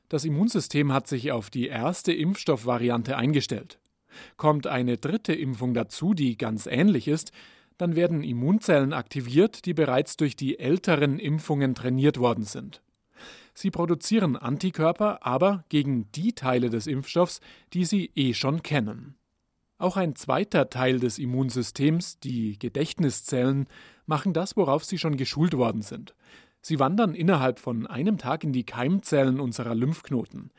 das 0.09 0.25
Immunsystem 0.25 0.91
hat 0.91 1.07
sich 1.07 1.31
auf 1.31 1.51
die 1.51 1.67
erste 1.67 2.13
Impfstoffvariante 2.13 3.15
eingestellt. 3.15 3.77
Kommt 4.37 4.67
eine 4.67 4.97
dritte 4.97 5.33
Impfung 5.33 5.73
dazu, 5.73 6.13
die 6.13 6.37
ganz 6.37 6.65
ähnlich 6.65 7.07
ist, 7.07 7.31
dann 7.77 7.95
werden 7.95 8.23
Immunzellen 8.23 8.93
aktiviert, 8.93 9.65
die 9.65 9.73
bereits 9.73 10.15
durch 10.17 10.35
die 10.35 10.59
älteren 10.59 11.17
Impfungen 11.17 11.73
trainiert 11.73 12.19
worden 12.19 12.43
sind. 12.43 12.81
Sie 13.53 13.71
produzieren 13.71 14.37
Antikörper, 14.37 15.25
aber 15.25 15.65
gegen 15.69 16.11
die 16.11 16.33
Teile 16.33 16.69
des 16.69 16.87
Impfstoffs, 16.87 17.41
die 17.73 17.85
sie 17.85 18.11
eh 18.15 18.33
schon 18.33 18.63
kennen. 18.63 19.15
Auch 19.77 19.97
ein 19.97 20.15
zweiter 20.15 20.69
Teil 20.69 20.99
des 20.99 21.17
Immunsystems, 21.17 22.19
die 22.19 22.59
Gedächtniszellen, 22.59 23.67
machen 24.05 24.31
das, 24.31 24.55
worauf 24.55 24.85
sie 24.85 24.99
schon 24.99 25.17
geschult 25.17 25.57
worden 25.57 25.81
sind. 25.81 26.13
Sie 26.61 26.77
wandern 26.79 27.15
innerhalb 27.15 27.57
von 27.57 27.87
einem 27.87 28.19
Tag 28.19 28.43
in 28.43 28.53
die 28.53 28.63
Keimzellen 28.63 29.39
unserer 29.39 29.73
Lymphknoten. 29.73 30.51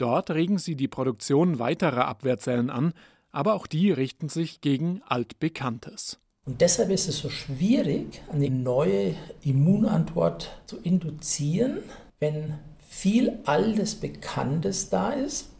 Dort 0.00 0.30
regen 0.30 0.56
sie 0.56 0.76
die 0.76 0.88
Produktion 0.88 1.58
weiterer 1.58 2.06
Abwehrzellen 2.08 2.70
an, 2.70 2.94
aber 3.32 3.52
auch 3.52 3.66
die 3.66 3.92
richten 3.92 4.30
sich 4.30 4.62
gegen 4.62 5.02
Altbekanntes. 5.06 6.18
Und 6.46 6.62
deshalb 6.62 6.88
ist 6.88 7.06
es 7.06 7.18
so 7.18 7.28
schwierig, 7.28 8.22
eine 8.32 8.48
neue 8.48 9.14
Immunantwort 9.42 10.58
zu 10.64 10.78
induzieren, 10.78 11.82
wenn 12.18 12.54
viel 12.78 13.40
altes 13.44 13.94
Bekanntes 13.94 14.88
da 14.88 15.10
ist 15.10 15.50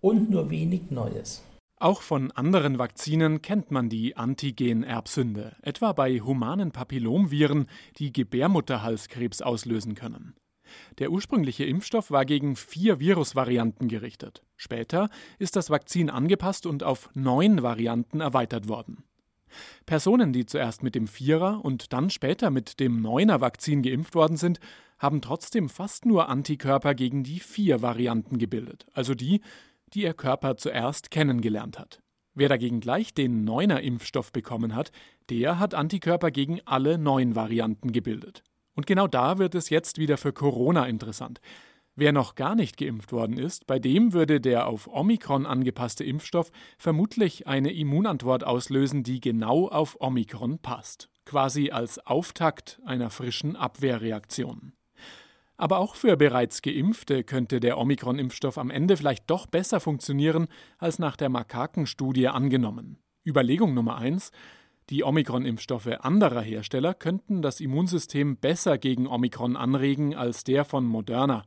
und 0.00 0.30
nur 0.30 0.48
wenig 0.48 0.90
Neues. 0.90 1.42
Auch 1.80 2.02
von 2.02 2.30
anderen 2.30 2.78
Vakzinen 2.78 3.42
kennt 3.42 3.72
man 3.72 3.88
die 3.88 4.16
Antigen-Erbsünde, 4.16 5.56
etwa 5.62 5.92
bei 5.92 6.20
humanen 6.20 6.70
Papillomviren, 6.70 7.66
die 7.98 8.12
Gebärmutterhalskrebs 8.12 9.42
auslösen 9.42 9.96
können. 9.96 10.34
Der 10.98 11.10
ursprüngliche 11.10 11.64
Impfstoff 11.64 12.10
war 12.10 12.24
gegen 12.24 12.56
vier 12.56 13.00
Virusvarianten 13.00 13.88
gerichtet. 13.88 14.42
Später 14.56 15.08
ist 15.38 15.56
das 15.56 15.70
Vakzin 15.70 16.10
angepasst 16.10 16.66
und 16.66 16.82
auf 16.82 17.10
neun 17.14 17.62
Varianten 17.62 18.20
erweitert 18.20 18.68
worden. 18.68 19.04
Personen, 19.86 20.32
die 20.32 20.46
zuerst 20.46 20.82
mit 20.82 20.94
dem 20.94 21.06
Vierer 21.06 21.64
und 21.64 21.92
dann 21.92 22.10
später 22.10 22.50
mit 22.50 22.80
dem 22.80 23.00
Neuner 23.00 23.40
Vakzin 23.40 23.82
geimpft 23.82 24.14
worden 24.14 24.36
sind, 24.36 24.60
haben 24.98 25.20
trotzdem 25.20 25.68
fast 25.68 26.06
nur 26.06 26.28
Antikörper 26.28 26.94
gegen 26.94 27.22
die 27.22 27.40
vier 27.40 27.82
Varianten 27.82 28.38
gebildet, 28.38 28.86
also 28.92 29.14
die, 29.14 29.40
die 29.94 30.02
ihr 30.02 30.14
Körper 30.14 30.56
zuerst 30.56 31.10
kennengelernt 31.10 31.78
hat. 31.78 32.02
Wer 32.34 32.48
dagegen 32.48 32.80
gleich 32.80 33.14
den 33.14 33.44
Neuner 33.44 33.80
Impfstoff 33.80 34.32
bekommen 34.32 34.74
hat, 34.74 34.92
der 35.30 35.58
hat 35.58 35.74
Antikörper 35.74 36.30
gegen 36.30 36.60
alle 36.66 36.98
neun 36.98 37.34
Varianten 37.34 37.90
gebildet. 37.90 38.44
Und 38.78 38.86
genau 38.86 39.08
da 39.08 39.38
wird 39.38 39.56
es 39.56 39.70
jetzt 39.70 39.98
wieder 39.98 40.16
für 40.16 40.32
Corona 40.32 40.86
interessant. 40.86 41.40
Wer 41.96 42.12
noch 42.12 42.36
gar 42.36 42.54
nicht 42.54 42.76
geimpft 42.76 43.10
worden 43.10 43.36
ist, 43.36 43.66
bei 43.66 43.80
dem 43.80 44.12
würde 44.12 44.40
der 44.40 44.68
auf 44.68 44.86
Omikron 44.86 45.46
angepasste 45.46 46.04
Impfstoff 46.04 46.52
vermutlich 46.78 47.48
eine 47.48 47.72
Immunantwort 47.72 48.44
auslösen, 48.44 49.02
die 49.02 49.18
genau 49.18 49.66
auf 49.66 49.96
Omikron 50.00 50.60
passt, 50.60 51.10
quasi 51.24 51.72
als 51.72 51.98
Auftakt 52.06 52.80
einer 52.84 53.10
frischen 53.10 53.56
Abwehrreaktion. 53.56 54.74
Aber 55.56 55.78
auch 55.78 55.96
für 55.96 56.16
bereits 56.16 56.62
Geimpfte 56.62 57.24
könnte 57.24 57.58
der 57.58 57.78
Omikron-Impfstoff 57.78 58.58
am 58.58 58.70
Ende 58.70 58.96
vielleicht 58.96 59.28
doch 59.28 59.46
besser 59.46 59.80
funktionieren 59.80 60.46
als 60.78 61.00
nach 61.00 61.16
der 61.16 61.30
Makakenstudie 61.30 62.28
angenommen. 62.28 62.98
Überlegung 63.26 63.74
Nummer 63.74 63.98
eins: 63.98 64.30
Die 64.90 65.04
Omikron-Impfstoffe 65.04 66.00
anderer 66.00 66.40
Hersteller 66.40 66.94
könnten 66.94 67.42
das 67.42 67.60
Immunsystem 67.60 68.38
besser 68.38 68.78
gegen 68.78 69.06
Omikron 69.06 69.54
anregen 69.54 70.14
als 70.14 70.44
der 70.44 70.64
von 70.64 70.86
Moderna. 70.86 71.44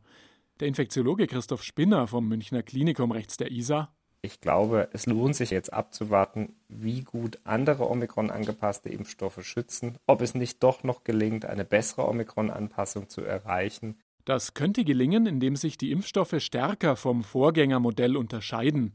Der 0.60 0.68
Infektiologe 0.68 1.26
Christoph 1.26 1.64
Spinner 1.64 2.06
vom 2.06 2.28
Münchner 2.28 2.62
Klinikum 2.62 3.12
rechts 3.12 3.38
der 3.38 3.50
ISA. 3.52 3.92
Ich 4.22 4.42
glaube, 4.42 4.90
es 4.94 5.08
lohnt 5.08 5.36
sich 5.36 5.50
jetzt 5.50 5.74
abzuwarten, 5.74 6.54
wie 6.68 7.02
gut 7.02 7.40
andere 7.44 7.90
Omikron 7.90 8.30
angepasste 8.30 8.90
Impfstoffe 8.90 9.44
schützen, 9.44 9.98
ob 10.06 10.22
es 10.22 10.36
nicht 10.36 10.62
doch 10.62 10.84
noch 10.84 11.04
gelingt, 11.04 11.46
eine 11.46 11.66
bessere 11.66 12.08
Omikron-Anpassung 12.08 13.10
zu 13.10 13.22
erreichen. 13.22 13.98
Das 14.24 14.54
könnte 14.54 14.84
gelingen, 14.84 15.26
indem 15.26 15.56
sich 15.56 15.80
die 15.80 15.90
Impfstoffe 15.90 16.36
stärker 16.38 16.96
vom 16.96 17.24
Vorgängermodell 17.24 18.16
unterscheiden. 18.16 18.92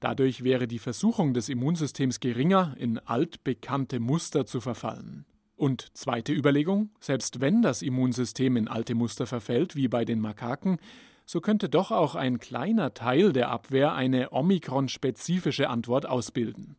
Dadurch 0.00 0.42
wäre 0.42 0.66
die 0.66 0.78
Versuchung 0.78 1.34
des 1.34 1.50
Immunsystems 1.50 2.20
geringer, 2.20 2.74
in 2.78 2.98
altbekannte 2.98 4.00
Muster 4.00 4.46
zu 4.46 4.62
verfallen. 4.62 5.26
Und 5.56 5.94
zweite 5.94 6.32
Überlegung, 6.32 6.88
selbst 7.00 7.42
wenn 7.42 7.60
das 7.60 7.82
Immunsystem 7.82 8.56
in 8.56 8.66
alte 8.66 8.94
Muster 8.94 9.26
verfällt, 9.26 9.76
wie 9.76 9.88
bei 9.88 10.06
den 10.06 10.18
Makaken, 10.18 10.78
so 11.26 11.42
könnte 11.42 11.68
doch 11.68 11.90
auch 11.90 12.14
ein 12.14 12.38
kleiner 12.38 12.94
Teil 12.94 13.34
der 13.34 13.50
Abwehr 13.50 13.92
eine 13.92 14.32
Omikron-spezifische 14.32 15.68
Antwort 15.68 16.06
ausbilden. 16.06 16.76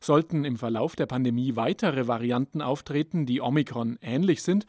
Sollten 0.00 0.44
im 0.44 0.56
Verlauf 0.56 0.96
der 0.96 1.06
Pandemie 1.06 1.54
weitere 1.54 2.08
Varianten 2.08 2.60
auftreten, 2.60 3.24
die 3.24 3.40
Omikron 3.40 3.98
ähnlich 4.02 4.42
sind 4.42 4.66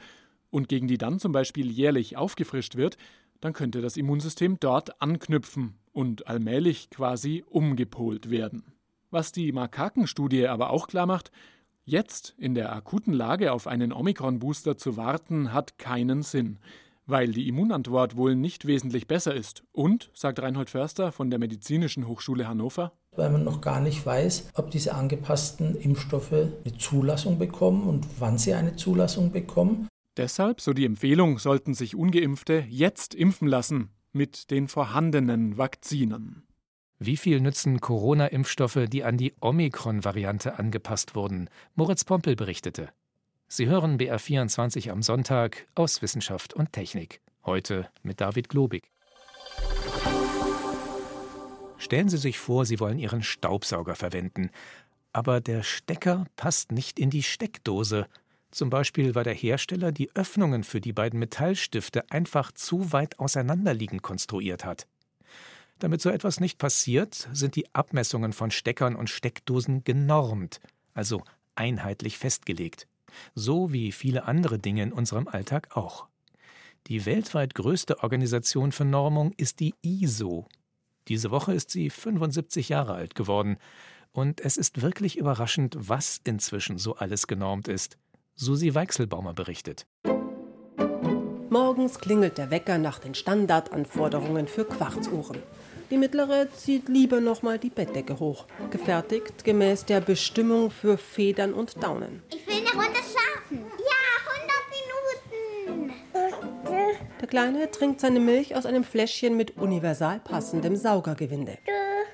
und 0.52 0.70
gegen 0.70 0.88
die 0.88 1.00
dann 1.00 1.18
zum 1.18 1.32
Beispiel 1.32 1.72
jährlich 1.72 2.18
aufgefrischt 2.18 2.76
wird, 2.76 2.98
dann 3.42 3.54
könnte 3.54 3.82
das 3.82 3.98
Immunsystem 3.98 4.60
dort 4.60 5.02
anknüpfen 5.02 5.79
und 5.94 6.28
allmählich 6.28 6.90
quasi 6.90 7.44
umgepolt 7.48 8.30
werden. 8.30 8.74
Was 9.12 9.32
die 9.32 9.52
Makakenstudie 9.52 10.48
aber 10.48 10.70
auch 10.70 10.88
klar 10.88 11.06
macht, 11.06 11.32
Jetzt 11.90 12.36
in 12.38 12.54
der 12.54 12.72
akuten 12.72 13.14
Lage 13.14 13.52
auf 13.52 13.66
einen 13.66 13.92
Omikron-Booster 13.92 14.78
zu 14.78 14.96
warten, 14.96 15.54
hat 15.54 15.80
keinen 15.80 16.22
Sinn, 16.22 16.60
weil 17.08 17.32
die 17.32 17.48
Immunantwort 17.48 18.16
wohl 18.16 18.36
nicht 18.36 18.68
wesentlich 18.68 19.08
besser 19.08 19.34
ist. 19.34 19.64
Und, 19.72 20.12
sagt 20.14 20.40
Reinhold 20.40 20.70
Förster 20.70 21.12
von 21.12 21.32
der 21.32 21.40
Medizinischen 21.40 22.08
Hochschule 22.08 22.48
Hannover, 22.48 22.92
weil 23.16 23.32
man 23.32 23.44
noch 23.44 23.60
gar 23.60 23.80
nicht 23.80 24.06
weiß, 24.06 24.52
ob 24.54 24.70
diese 24.70 24.94
angepassten 24.94 25.76
Impfstoffe 25.78 26.32
eine 26.32 26.78
Zulassung 26.78 27.40
bekommen 27.40 27.88
und 27.88 28.06
wann 28.20 28.38
sie 28.38 28.54
eine 28.54 28.76
Zulassung 28.76 29.32
bekommen. 29.32 29.88
Deshalb, 30.16 30.62
so 30.62 30.74
die 30.74 30.86
Empfehlung, 30.86 31.40
sollten 31.40 31.74
sich 31.74 31.96
ungeimpfte 31.96 32.66
jetzt 32.70 33.16
impfen 33.16 33.48
lassen 33.48 33.90
mit 34.12 34.52
den 34.52 34.68
vorhandenen 34.68 35.58
Vakzinen. 35.58 36.44
Wie 36.98 37.18
viel 37.18 37.40
nützen 37.40 37.80
Corona-Impfstoffe, 37.80 38.88
die 38.90 39.04
an 39.04 39.18
die 39.18 39.34
Omikron-Variante 39.40 40.60
angepasst 40.60 41.16
wurden? 41.16 41.50
Moritz 41.76 42.04
Pompel 42.04 42.36
berichtete. 42.36 42.90
Sie 43.48 43.68
hören 43.68 43.98
BR24 43.98 44.92
am 44.92 45.02
Sonntag 45.02 45.66
aus 45.76 46.02
Wissenschaft 46.02 46.54
und 46.54 46.74
Technik. 46.74 47.22
Heute 47.46 47.90
mit 48.04 48.20
David 48.20 48.50
Globig. 48.50 48.92
Stellen 51.78 52.10
Sie 52.10 52.18
sich 52.18 52.38
vor, 52.38 52.66
Sie 52.66 52.80
wollen 52.80 53.00
Ihren 53.00 53.24
Staubsauger 53.24 53.96
verwenden. 53.96 54.52
Aber 55.14 55.40
der 55.40 55.64
Stecker 55.64 56.26
passt 56.36 56.72
nicht 56.72 57.00
in 57.00 57.10
die 57.10 57.24
Steckdose. 57.24 58.08
Zum 58.52 58.70
Beispiel, 58.70 59.14
weil 59.14 59.24
der 59.24 59.34
Hersteller 59.34 59.92
die 59.92 60.16
Öffnungen 60.16 60.64
für 60.64 60.82
die 60.82 60.94
beiden 60.94 61.20
Metallstifte 61.20 62.10
einfach 62.10 62.52
zu 62.52 62.92
weit 62.92 63.20
auseinanderliegend 63.20 64.02
konstruiert 64.02 64.66
hat. 64.66 64.88
Damit 65.78 66.02
so 66.02 66.10
etwas 66.10 66.40
nicht 66.40 66.58
passiert, 66.58 67.30
sind 67.32 67.56
die 67.56 67.74
Abmessungen 67.74 68.34
von 68.34 68.52
Steckern 68.52 68.96
und 68.96 69.10
Steckdosen 69.10 69.84
genormt, 69.84 70.60
also 70.94 71.24
einheitlich 71.56 72.18
festgelegt, 72.18 72.88
so 73.34 73.72
wie 73.72 73.92
viele 73.92 74.26
andere 74.26 74.60
Dinge 74.60 74.84
in 74.84 74.92
unserem 74.92 75.28
Alltag 75.28 75.78
auch. 75.78 76.08
Die 76.88 77.06
weltweit 77.06 77.56
größte 77.56 78.04
Organisation 78.04 78.72
für 78.72 78.86
Normung 78.86 79.34
ist 79.38 79.60
die 79.60 79.76
ISO. 79.82 80.48
Diese 81.08 81.32
Woche 81.32 81.54
ist 81.54 81.72
sie 81.72 81.90
75 81.90 82.70
Jahre 82.70 82.94
alt 82.94 83.16
geworden, 83.16 83.58
und 84.12 84.42
es 84.42 84.58
ist 84.58 84.82
wirklich 84.82 85.18
überraschend, 85.18 85.76
was 85.78 86.20
inzwischen 86.24 86.80
so 86.80 86.96
alles 86.96 87.28
genormt 87.28 87.68
ist. 87.68 87.98
Susi 88.42 88.74
Weichselbaumer 88.74 89.34
berichtet. 89.34 89.86
Morgens 91.50 92.00
klingelt 92.00 92.38
der 92.38 92.52
Wecker 92.52 92.78
nach 92.78 93.00
den 93.00 93.14
Standardanforderungen 93.14 94.48
für 94.48 94.64
Quarzuhren. 94.64 95.44
Die 95.92 95.98
mittlere 95.98 96.48
zieht 96.56 96.88
lieber 96.88 97.20
nochmal 97.20 97.60
die 97.60 97.70
Bettdecke 97.70 98.18
hoch, 98.18 98.46
gefertigt 98.72 99.44
gemäß 99.44 99.84
der 99.84 100.00
Bestimmung 100.00 100.72
für 100.72 100.98
Federn 100.98 101.54
und 101.54 101.84
Daunen. 101.84 102.24
Ich 102.30 102.48
will 102.48 102.66
eine 102.66 102.82
Runde 102.82 103.00
Der 107.20 107.28
Kleine 107.28 107.70
trinkt 107.70 108.00
seine 108.00 108.20
Milch 108.20 108.56
aus 108.56 108.66
einem 108.66 108.84
Fläschchen 108.84 109.36
mit 109.36 109.58
universal 109.58 110.20
passendem 110.20 110.76
Saugergewinde. 110.76 111.58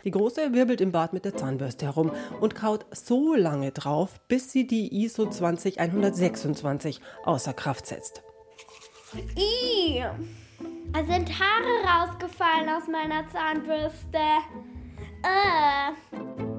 Die 0.03 0.11
Große 0.11 0.53
wirbelt 0.53 0.81
im 0.81 0.91
Bad 0.91 1.13
mit 1.13 1.25
der 1.25 1.35
Zahnbürste 1.35 1.85
herum 1.85 2.11
und 2.39 2.55
kaut 2.55 2.85
so 2.91 3.33
lange 3.35 3.71
drauf, 3.71 4.19
bis 4.27 4.51
sie 4.51 4.67
die 4.67 5.03
ISO 5.03 5.25
20126 5.25 7.01
außer 7.23 7.53
Kraft 7.53 7.87
setzt. 7.87 8.23
Ih, 9.35 10.03
da 10.91 11.03
sind 11.05 11.29
Haare 11.39 12.09
rausgefallen 12.09 12.69
aus 12.69 12.87
meiner 12.87 13.27
Zahnbürste. 13.31 14.19
Äh. 15.23 16.54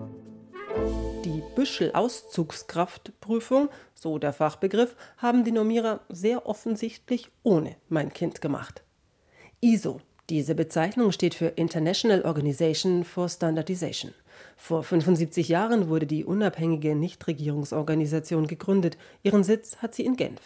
Die 1.25 1.43
Büschel-Auszugskraftprüfung, 1.55 3.69
so 3.95 4.19
der 4.19 4.33
Fachbegriff, 4.33 4.97
haben 5.17 5.45
die 5.45 5.53
Normierer 5.53 6.01
sehr 6.09 6.47
offensichtlich 6.47 7.31
ohne 7.43 7.77
mein 7.89 8.13
Kind 8.13 8.41
gemacht. 8.41 8.83
ISO, 9.61 10.01
diese 10.29 10.55
Bezeichnung 10.55 11.13
steht 11.13 11.35
für 11.35 11.47
International 11.47 12.23
Organization 12.23 13.05
for 13.05 13.29
Standardization. 13.29 14.13
Vor 14.57 14.83
75 14.83 15.49
Jahren 15.49 15.89
wurde 15.89 16.07
die 16.07 16.25
unabhängige 16.25 16.97
Nichtregierungsorganisation 16.97 18.47
gegründet. 18.47 18.99
Ihren 19.23 19.45
Sitz 19.45 19.77
hat 19.77 19.95
sie 19.95 20.05
in 20.05 20.17
Genf. 20.17 20.41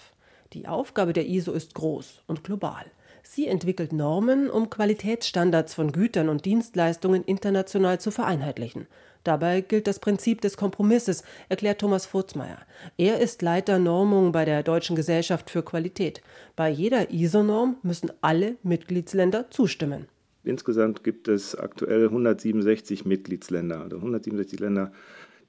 Die 0.52 0.68
Aufgabe 0.68 1.12
der 1.12 1.26
ISO 1.26 1.52
ist 1.52 1.74
groß 1.74 2.22
und 2.26 2.44
global. 2.44 2.84
Sie 3.22 3.46
entwickelt 3.46 3.92
Normen, 3.92 4.50
um 4.50 4.70
Qualitätsstandards 4.70 5.74
von 5.74 5.92
Gütern 5.92 6.28
und 6.28 6.44
Dienstleistungen 6.44 7.24
international 7.24 8.00
zu 8.00 8.10
vereinheitlichen. 8.10 8.86
Dabei 9.24 9.60
gilt 9.60 9.86
das 9.86 9.98
Prinzip 9.98 10.40
des 10.40 10.56
Kompromisses, 10.56 11.22
erklärt 11.48 11.80
Thomas 11.80 12.06
Furzmeier. 12.06 12.58
Er 12.96 13.20
ist 13.20 13.42
Leiter 13.42 13.78
Normung 13.78 14.32
bei 14.32 14.44
der 14.44 14.62
Deutschen 14.62 14.96
Gesellschaft 14.96 15.50
für 15.50 15.62
Qualität. 15.62 16.22
Bei 16.56 16.70
jeder 16.70 17.10
ISO-Norm 17.10 17.76
müssen 17.82 18.10
alle 18.20 18.56
Mitgliedsländer 18.62 19.50
zustimmen. 19.50 20.06
Insgesamt 20.42 21.04
gibt 21.04 21.28
es 21.28 21.54
aktuell 21.54 22.04
167 22.04 23.04
Mitgliedsländer. 23.04 23.82
Also 23.82 23.96
167 23.96 24.58
Länder 24.58 24.92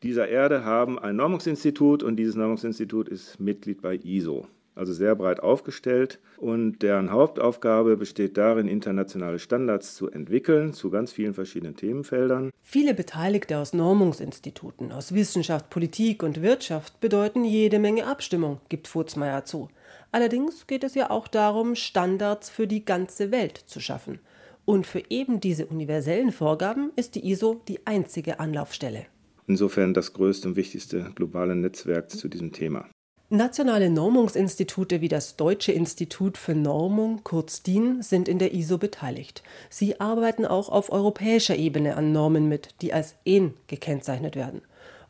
dieser 0.04 0.28
Erde 0.28 0.66
haben 0.66 1.00
ein 1.00 1.16
Normungsinstitut 1.16 2.04
und 2.04 2.18
dieses 2.18 2.36
Normungsinstitut 2.36 3.08
ist 3.08 3.40
Mitglied 3.40 3.82
bei 3.82 3.96
ISO 4.04 4.48
also 4.76 4.94
sehr 4.94 5.16
breit 5.16 5.42
aufgestellt 5.42 6.20
und 6.38 6.82
deren 6.82 7.12
Hauptaufgabe 7.12 7.98
besteht 7.98 8.38
darin, 8.38 8.68
internationale 8.68 9.40
Standards 9.40 9.96
zu 9.96 10.10
entwickeln 10.10 10.74
zu 10.74 10.90
ganz 10.90 11.12
vielen 11.12 11.34
verschiedenen 11.34 11.76
Themenfeldern. 11.76 12.52
Viele 12.62 12.94
Beteiligte 12.94 13.58
aus 13.58 13.74
Normungsinstituten, 13.74 14.92
aus 14.92 15.14
Wissenschaft, 15.14 15.70
Politik 15.70 16.24
und 16.24 16.42
Wirtschaft 16.42 17.00
bedeuten 17.00 17.44
jede 17.44 17.80
Menge 17.80 18.08
Abstimmung, 18.08 18.60
gibt 18.70 18.88
Furzmeier 18.88 19.46
zu. 19.46 19.70
Allerdings 20.12 20.68
geht 20.68 20.84
es 20.84 20.96
ja 20.96 21.10
auch 21.10 21.28
darum, 21.28 21.76
Standards 21.76 22.50
für 22.50 22.68
die 22.68 22.86
ganze 22.86 23.32
Welt 23.32 23.58
zu 23.58 23.80
schaffen. 23.80 24.20
Und 24.66 24.86
für 24.86 25.04
eben 25.10 25.40
diese 25.40 25.66
universellen 25.66 26.32
Vorgaben 26.32 26.92
ist 26.96 27.16
die 27.16 27.30
ISO 27.30 27.62
die 27.68 27.86
einzige 27.86 28.40
Anlaufstelle. 28.40 29.06
Insofern 29.48 29.94
das 29.94 30.14
größte 30.14 30.48
und 30.50 30.56
wichtigste 30.56 31.12
globale 31.16 31.56
Netzwerk 31.56 32.10
zu 32.10 32.28
diesem 32.28 32.52
Thema. 32.52 32.88
Nationale 33.34 33.90
Normungsinstitute 33.90 35.00
wie 35.00 35.08
das 35.08 35.38
Deutsche 35.38 35.72
Institut 35.72 36.38
für 36.38 36.54
Normung, 36.54 37.22
kurz 37.24 37.64
DIN, 37.64 38.02
sind 38.02 38.28
in 38.28 38.40
der 38.40 38.54
ISO 38.54 38.78
beteiligt. 38.78 39.42
Sie 39.70 40.02
arbeiten 40.02 40.46
auch 40.46 40.68
auf 40.68 40.92
europäischer 40.92 41.56
Ebene 41.56 41.96
an 41.96 42.12
Normen 42.12 42.50
mit, 42.50 42.76
die 42.82 42.92
als 42.92 43.16
EN 43.24 43.54
gekennzeichnet 43.68 44.36
werden. 44.36 44.64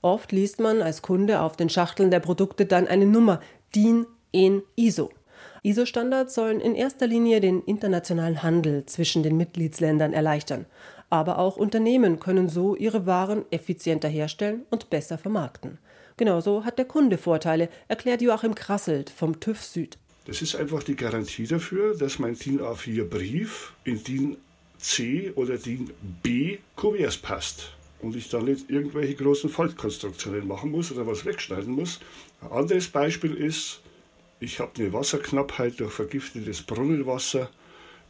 Oft 0.04 0.32
liest 0.32 0.60
man 0.60 0.84
als 0.84 1.02
Kunde 1.02 1.42
auf 1.42 1.58
den 1.58 1.70
Schachteln 1.70 2.12
der 2.12 2.20
Produkte 2.20 2.68
dann 2.68 2.88
eine 2.88 3.08
Nummer 3.08 3.42
DIN 3.74 4.06
EN 4.32 4.62
ISO. 4.76 5.10
ISO-Standards 5.64 6.36
sollen 6.36 6.60
in 6.60 6.76
erster 6.76 7.08
Linie 7.08 7.42
den 7.42 7.64
internationalen 7.64 8.44
Handel 8.44 8.86
zwischen 8.86 9.24
den 9.24 9.36
Mitgliedsländern 9.36 10.14
erleichtern. 10.14 10.68
Aber 11.10 11.40
auch 11.40 11.58
Unternehmen 11.58 12.20
können 12.20 12.50
so 12.50 12.76
ihre 12.76 13.08
Waren 13.08 13.46
effizienter 13.50 14.10
herstellen 14.10 14.62
und 14.70 14.92
besser 14.92 15.18
vermarkten. 15.18 15.80
Genauso 16.22 16.64
hat 16.66 16.78
der 16.78 16.86
Kunde 16.86 17.18
Vorteile, 17.18 17.68
erklärt 17.88 18.22
Joachim 18.22 18.54
Krasselt 18.54 19.10
vom 19.10 19.40
TÜV 19.40 19.60
Süd. 19.60 19.98
Das 20.26 20.44
ist 20.44 20.56
einfach 20.56 20.84
die 20.84 20.96
Garantie 20.96 21.48
dafür, 21.48 21.98
dass 21.98 22.20
mein 22.20 22.36
DIN 22.36 22.62
A4 22.62 23.06
Brief 23.06 23.74
in 23.86 24.04
DIN 24.04 24.38
C 24.78 25.32
oder 25.34 25.58
DIN 25.58 25.90
B 26.22 26.60
Kuverts 26.76 27.18
passt 27.18 27.74
und 28.04 28.16
ich 28.16 28.30
dann 28.30 28.46
nicht 28.46 28.70
irgendwelche 28.70 29.16
großen 29.16 29.50
Faltkonstruktionen 29.50 30.48
machen 30.48 30.70
muss 30.70 30.92
oder 30.92 31.08
was 31.08 31.26
wegschneiden 31.26 31.74
muss. 31.74 32.00
Ein 32.42 32.52
anderes 32.52 32.90
Beispiel 32.90 33.34
ist, 33.34 33.82
ich 34.40 34.60
habe 34.60 34.74
eine 34.78 34.94
Wasserknappheit 34.94 35.80
durch 35.80 35.92
vergiftetes 35.92 36.62
Brunnenwasser 36.62 37.50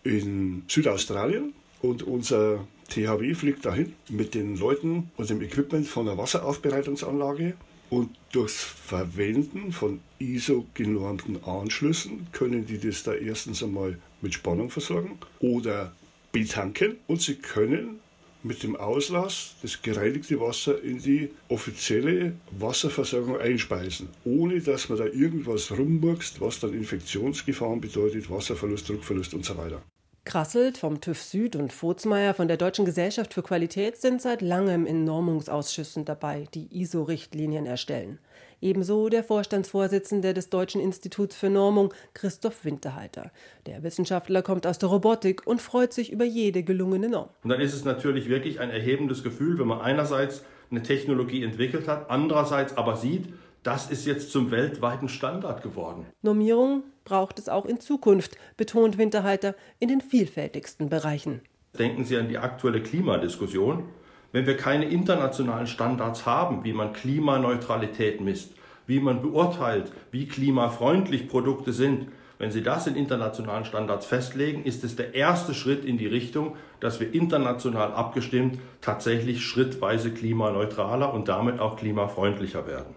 in 0.03 0.63
Südaustralien 0.67 1.53
und 1.81 2.03
unser 2.03 2.67
THW 2.89 3.33
fliegt 3.35 3.65
dahin 3.65 3.93
mit 4.09 4.35
den 4.35 4.57
Leuten 4.57 5.09
und 5.15 5.29
dem 5.29 5.41
Equipment 5.41 5.87
von 5.87 6.07
der 6.07 6.17
Wasseraufbereitungsanlage 6.17 7.53
und 7.91 8.09
durchs 8.31 8.63
Verwenden 8.63 9.73
von 9.73 9.99
ISO-genormten 10.17 11.43
Anschlüssen 11.43 12.25
können 12.31 12.65
die 12.65 12.79
das 12.79 13.03
da 13.03 13.13
erstens 13.13 13.61
einmal 13.61 13.99
mit 14.21 14.33
Spannung 14.33 14.69
versorgen 14.69 15.19
oder 15.39 15.93
betanken 16.31 16.95
und 17.07 17.21
sie 17.21 17.35
können 17.35 17.99
mit 18.43 18.63
dem 18.63 18.77
Auslass 18.77 19.55
das 19.61 19.81
gereinigte 19.81 20.39
Wasser 20.39 20.81
in 20.81 20.99
die 20.99 21.29
offizielle 21.49 22.33
Wasserversorgung 22.57 23.37
einspeisen, 23.37 24.07
ohne 24.23 24.61
dass 24.61 24.87
man 24.87 24.97
da 24.97 25.05
irgendwas 25.05 25.69
rummurkst, 25.69 26.39
was 26.39 26.61
dann 26.61 26.73
Infektionsgefahren 26.73 27.81
bedeutet, 27.81 28.31
Wasserverlust, 28.31 28.87
Druckverlust 28.87 29.33
und 29.33 29.45
so 29.45 29.57
weiter. 29.57 29.83
Krasselt 30.31 30.77
vom 30.77 31.01
TÜV 31.01 31.21
Süd 31.21 31.55
und 31.57 31.73
Furzmeier 31.73 32.33
von 32.33 32.47
der 32.47 32.55
Deutschen 32.55 32.85
Gesellschaft 32.85 33.33
für 33.33 33.43
Qualität 33.43 33.97
sind 33.97 34.21
seit 34.21 34.41
langem 34.41 34.85
in 34.85 35.03
Normungsausschüssen 35.03 36.05
dabei, 36.05 36.47
die 36.53 36.69
ISO-Richtlinien 36.71 37.65
erstellen. 37.65 38.17
Ebenso 38.61 39.09
der 39.09 39.25
Vorstandsvorsitzende 39.25 40.33
des 40.33 40.49
Deutschen 40.49 40.79
Instituts 40.79 41.35
für 41.35 41.49
Normung, 41.49 41.93
Christoph 42.13 42.63
Winterhalter. 42.63 43.29
Der 43.65 43.83
Wissenschaftler 43.83 44.41
kommt 44.41 44.65
aus 44.65 44.77
der 44.79 44.87
Robotik 44.87 45.45
und 45.45 45.61
freut 45.61 45.91
sich 45.91 46.13
über 46.13 46.23
jede 46.23 46.63
gelungene 46.63 47.09
Norm. 47.09 47.27
Und 47.43 47.49
dann 47.49 47.59
ist 47.59 47.73
es 47.73 47.83
natürlich 47.83 48.29
wirklich 48.29 48.61
ein 48.61 48.69
erhebendes 48.69 49.23
Gefühl, 49.23 49.59
wenn 49.59 49.67
man 49.67 49.81
einerseits 49.81 50.45
eine 50.69 50.81
Technologie 50.81 51.43
entwickelt 51.43 51.89
hat, 51.89 52.09
andererseits 52.09 52.77
aber 52.77 52.95
sieht, 52.95 53.25
das 53.63 53.91
ist 53.91 54.05
jetzt 54.05 54.31
zum 54.31 54.49
weltweiten 54.49 55.09
Standard 55.09 55.61
geworden. 55.61 56.05
Normierung 56.21 56.83
braucht 57.03 57.39
es 57.39 57.49
auch 57.49 57.65
in 57.65 57.79
Zukunft, 57.79 58.37
betont 58.57 58.97
Winterhalter 58.97 59.55
in 59.79 59.87
den 59.87 60.01
vielfältigsten 60.01 60.89
Bereichen. 60.89 61.41
Denken 61.77 62.05
Sie 62.05 62.17
an 62.17 62.29
die 62.29 62.37
aktuelle 62.37 62.81
Klimadiskussion. 62.81 63.85
Wenn 64.31 64.45
wir 64.45 64.57
keine 64.57 64.85
internationalen 64.85 65.67
Standards 65.67 66.25
haben, 66.25 66.63
wie 66.63 66.73
man 66.73 66.93
Klimaneutralität 66.93 68.21
misst, 68.21 68.53
wie 68.87 68.99
man 68.99 69.21
beurteilt, 69.21 69.91
wie 70.11 70.27
klimafreundlich 70.27 71.27
Produkte 71.27 71.73
sind, 71.73 72.07
wenn 72.41 72.51
Sie 72.51 72.63
das 72.63 72.87
in 72.87 72.95
internationalen 72.95 73.65
Standards 73.65 74.07
festlegen, 74.07 74.63
ist 74.63 74.83
es 74.83 74.95
der 74.95 75.13
erste 75.13 75.53
Schritt 75.53 75.85
in 75.85 75.99
die 75.99 76.07
Richtung, 76.07 76.55
dass 76.79 76.99
wir 76.99 77.13
international 77.13 77.93
abgestimmt 77.93 78.57
tatsächlich 78.81 79.45
schrittweise 79.45 80.11
klimaneutraler 80.11 81.13
und 81.13 81.27
damit 81.27 81.59
auch 81.59 81.75
klimafreundlicher 81.75 82.65
werden. 82.65 82.95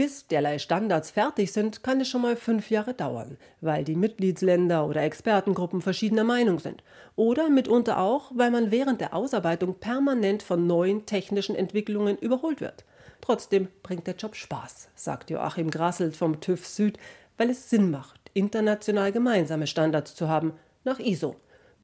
Bis 0.00 0.26
derlei 0.28 0.58
Standards 0.58 1.10
fertig 1.10 1.52
sind, 1.52 1.82
kann 1.82 2.00
es 2.00 2.08
schon 2.08 2.22
mal 2.22 2.34
fünf 2.34 2.70
Jahre 2.70 2.94
dauern, 2.94 3.36
weil 3.60 3.84
die 3.84 3.96
Mitgliedsländer 3.96 4.86
oder 4.86 5.02
Expertengruppen 5.02 5.82
verschiedener 5.82 6.24
Meinung 6.24 6.58
sind. 6.58 6.82
Oder 7.16 7.50
mitunter 7.50 7.98
auch, 7.98 8.32
weil 8.34 8.50
man 8.50 8.70
während 8.70 9.02
der 9.02 9.12
Ausarbeitung 9.12 9.74
permanent 9.74 10.42
von 10.42 10.66
neuen 10.66 11.04
technischen 11.04 11.54
Entwicklungen 11.54 12.16
überholt 12.16 12.62
wird. 12.62 12.86
Trotzdem 13.20 13.68
bringt 13.82 14.06
der 14.06 14.16
Job 14.16 14.36
Spaß, 14.36 14.88
sagt 14.94 15.28
Joachim 15.28 15.70
Grasselt 15.70 16.16
vom 16.16 16.40
TÜV 16.40 16.66
Süd, 16.66 16.98
weil 17.36 17.50
es 17.50 17.68
Sinn 17.68 17.90
macht, 17.90 18.30
international 18.32 19.12
gemeinsame 19.12 19.66
Standards 19.66 20.14
zu 20.14 20.30
haben, 20.30 20.54
nach 20.82 20.98
ISO 20.98 21.36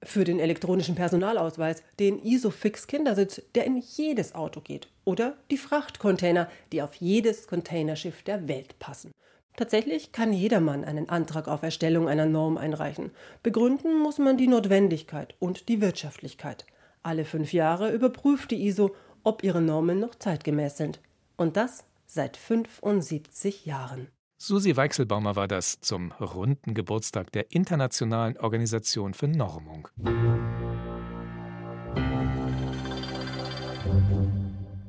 für 0.07 0.25
den 0.25 0.39
elektronischen 0.39 0.95
Personalausweis, 0.95 1.83
den 1.99 2.23
Isofix 2.23 2.87
Kindersitz, 2.87 3.43
der 3.55 3.65
in 3.65 3.77
jedes 3.77 4.35
Auto 4.35 4.61
geht, 4.61 4.89
oder 5.05 5.37
die 5.51 5.59
Frachtcontainer, 5.59 6.49
die 6.73 6.83
auf 6.83 6.95
jedes 6.95 7.47
Containerschiff 7.47 8.23
der 8.23 8.49
Welt 8.49 8.79
passen. 8.79 9.13
Tatsächlich 9.57 10.13
kann 10.13 10.33
jedermann 10.33 10.85
einen 10.85 11.09
Antrag 11.09 11.49
auf 11.49 11.63
Erstellung 11.63 12.09
einer 12.09 12.27
Norm 12.27 12.59
einreichen. 12.59 13.11
Begründen 13.43 13.99
muss 13.99 14.19
man 14.19 14.37
die 14.37 14.49
Notwendigkeit 14.49 15.35
und 15.39 15.69
die 15.69 15.81
Wirtschaftlichkeit. 15.81 16.67
Alle 17.03 17.25
fünf 17.25 17.53
Jahre 17.53 17.91
überprüft 17.91 18.51
die 18.51 18.67
ISO, 18.67 18.95
ob 19.25 19.43
ihre 19.43 19.63
Normen 19.63 19.99
noch 19.99 20.15
zeitgemäß 20.15 20.77
sind. 20.77 21.01
Und 21.37 21.57
das 21.57 21.85
seit 22.07 22.37
75 22.37 23.65
Jahren. 23.65 24.09
Susi 24.39 24.77
Weichselbaumer 24.77 25.35
war 25.35 25.49
das 25.49 25.81
zum 25.81 26.13
runden 26.13 26.75
Geburtstag 26.75 27.33
der 27.33 27.53
Internationalen 27.53 28.37
Organisation 28.37 29.15
für 29.15 29.29
Normung. 29.29 29.89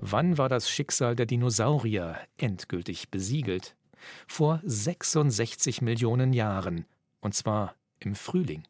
Wann 0.01 0.37
war 0.37 0.49
das 0.49 0.69
Schicksal 0.69 1.15
der 1.15 1.25
Dinosaurier 1.25 2.19
endgültig 2.37 3.09
besiegelt? 3.09 3.77
Vor 4.27 4.61
66 4.65 5.81
Millionen 5.81 6.33
Jahren, 6.33 6.85
und 7.21 7.33
zwar 7.33 7.75
im 7.99 8.15
Frühling. 8.15 8.63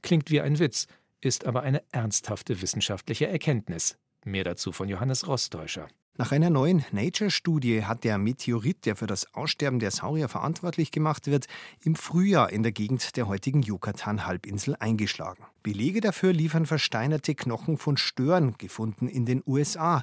Klingt 0.00 0.30
wie 0.30 0.40
ein 0.40 0.58
Witz, 0.58 0.86
ist 1.20 1.44
aber 1.44 1.62
eine 1.62 1.82
ernsthafte 1.92 2.62
wissenschaftliche 2.62 3.26
Erkenntnis. 3.26 3.98
Mehr 4.24 4.44
dazu 4.44 4.72
von 4.72 4.88
Johannes 4.88 5.26
Rostäuscher. 5.28 5.88
Nach 6.18 6.32
einer 6.32 6.48
neuen 6.48 6.82
Nature-Studie 6.92 7.84
hat 7.84 8.02
der 8.02 8.16
Meteorit, 8.16 8.86
der 8.86 8.96
für 8.96 9.06
das 9.06 9.34
Aussterben 9.34 9.80
der 9.80 9.90
Saurier 9.90 10.30
verantwortlich 10.30 10.90
gemacht 10.90 11.26
wird, 11.26 11.46
im 11.82 11.94
Frühjahr 11.94 12.50
in 12.50 12.62
der 12.62 12.72
Gegend 12.72 13.18
der 13.18 13.28
heutigen 13.28 13.62
Yucatan-Halbinsel 13.62 14.76
eingeschlagen. 14.76 15.44
Belege 15.62 16.00
dafür 16.00 16.32
liefern 16.32 16.64
versteinerte 16.64 17.34
Knochen 17.34 17.76
von 17.76 17.98
Stören, 17.98 18.54
gefunden 18.56 19.08
in 19.08 19.26
den 19.26 19.42
USA. 19.46 20.02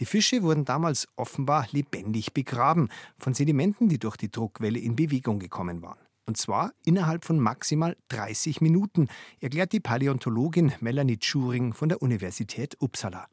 Die 0.00 0.04
Fische 0.04 0.42
wurden 0.42 0.64
damals 0.64 1.06
offenbar 1.14 1.68
lebendig 1.70 2.34
begraben, 2.34 2.88
von 3.16 3.32
Sedimenten, 3.32 3.88
die 3.88 4.00
durch 4.00 4.16
die 4.16 4.32
Druckwelle 4.32 4.80
in 4.80 4.96
Bewegung 4.96 5.38
gekommen 5.38 5.80
waren. 5.80 6.00
Und 6.26 6.36
zwar 6.38 6.72
innerhalb 6.84 7.24
von 7.24 7.38
maximal 7.38 7.96
30 8.08 8.62
Minuten, 8.62 9.06
erklärt 9.40 9.72
die 9.72 9.80
Paläontologin 9.80 10.72
Melanie 10.80 11.18
Tschuring 11.18 11.72
von 11.72 11.88
der 11.88 12.02
Universität 12.02 12.76
Uppsala. 12.80 13.28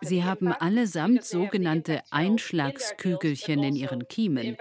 Sie 0.00 0.24
haben 0.24 0.52
allesamt 0.52 1.24
sogenannte 1.24 2.02
Einschlagskügelchen 2.10 3.62
in 3.62 3.76
ihren 3.76 4.08
Kiemen, 4.08 4.56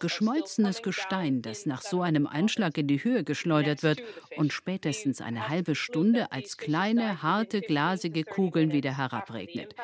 geschmolzenes 0.00 0.82
Gestein, 0.82 1.42
das 1.42 1.66
nach 1.66 1.82
so 1.82 2.00
einem 2.02 2.26
Einschlag 2.26 2.78
in 2.78 2.86
die 2.86 3.04
Höhe 3.04 3.22
geschleudert 3.24 3.82
wird 3.82 4.02
und 4.36 4.52
spätestens 4.52 5.20
eine 5.20 5.48
halbe 5.48 5.74
Stunde 5.74 6.32
als 6.32 6.56
kleine, 6.56 7.22
harte, 7.22 7.60
glasige 7.60 8.24
Kugeln 8.24 8.72
wieder 8.72 8.96
herabregnet. 8.96 9.74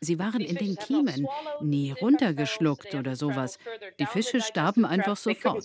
Sie 0.00 0.18
waren 0.18 0.40
in 0.40 0.56
den 0.56 0.76
Kiemen, 0.76 1.26
nie 1.60 1.90
runtergeschluckt 1.90 2.94
oder 2.94 3.16
sowas. 3.16 3.58
Die 3.98 4.06
Fische 4.06 4.40
starben 4.40 4.84
einfach 4.84 5.16
sofort. 5.16 5.64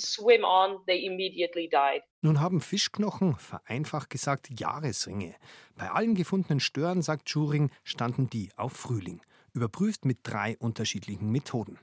Nun 2.21 2.39
haben 2.39 2.61
Fischknochen, 2.61 3.35
vereinfacht 3.35 4.09
gesagt, 4.09 4.59
Jahresringe. 4.59 5.35
Bei 5.75 5.91
allen 5.91 6.15
gefundenen 6.15 6.59
Stören, 6.59 7.01
sagt 7.01 7.29
Schuring, 7.29 7.69
standen 7.83 8.29
die 8.29 8.49
auf 8.55 8.73
Frühling. 8.73 9.21
Überprüft 9.53 10.05
mit 10.05 10.19
drei 10.23 10.57
unterschiedlichen 10.57 11.31
Methoden. 11.31 11.77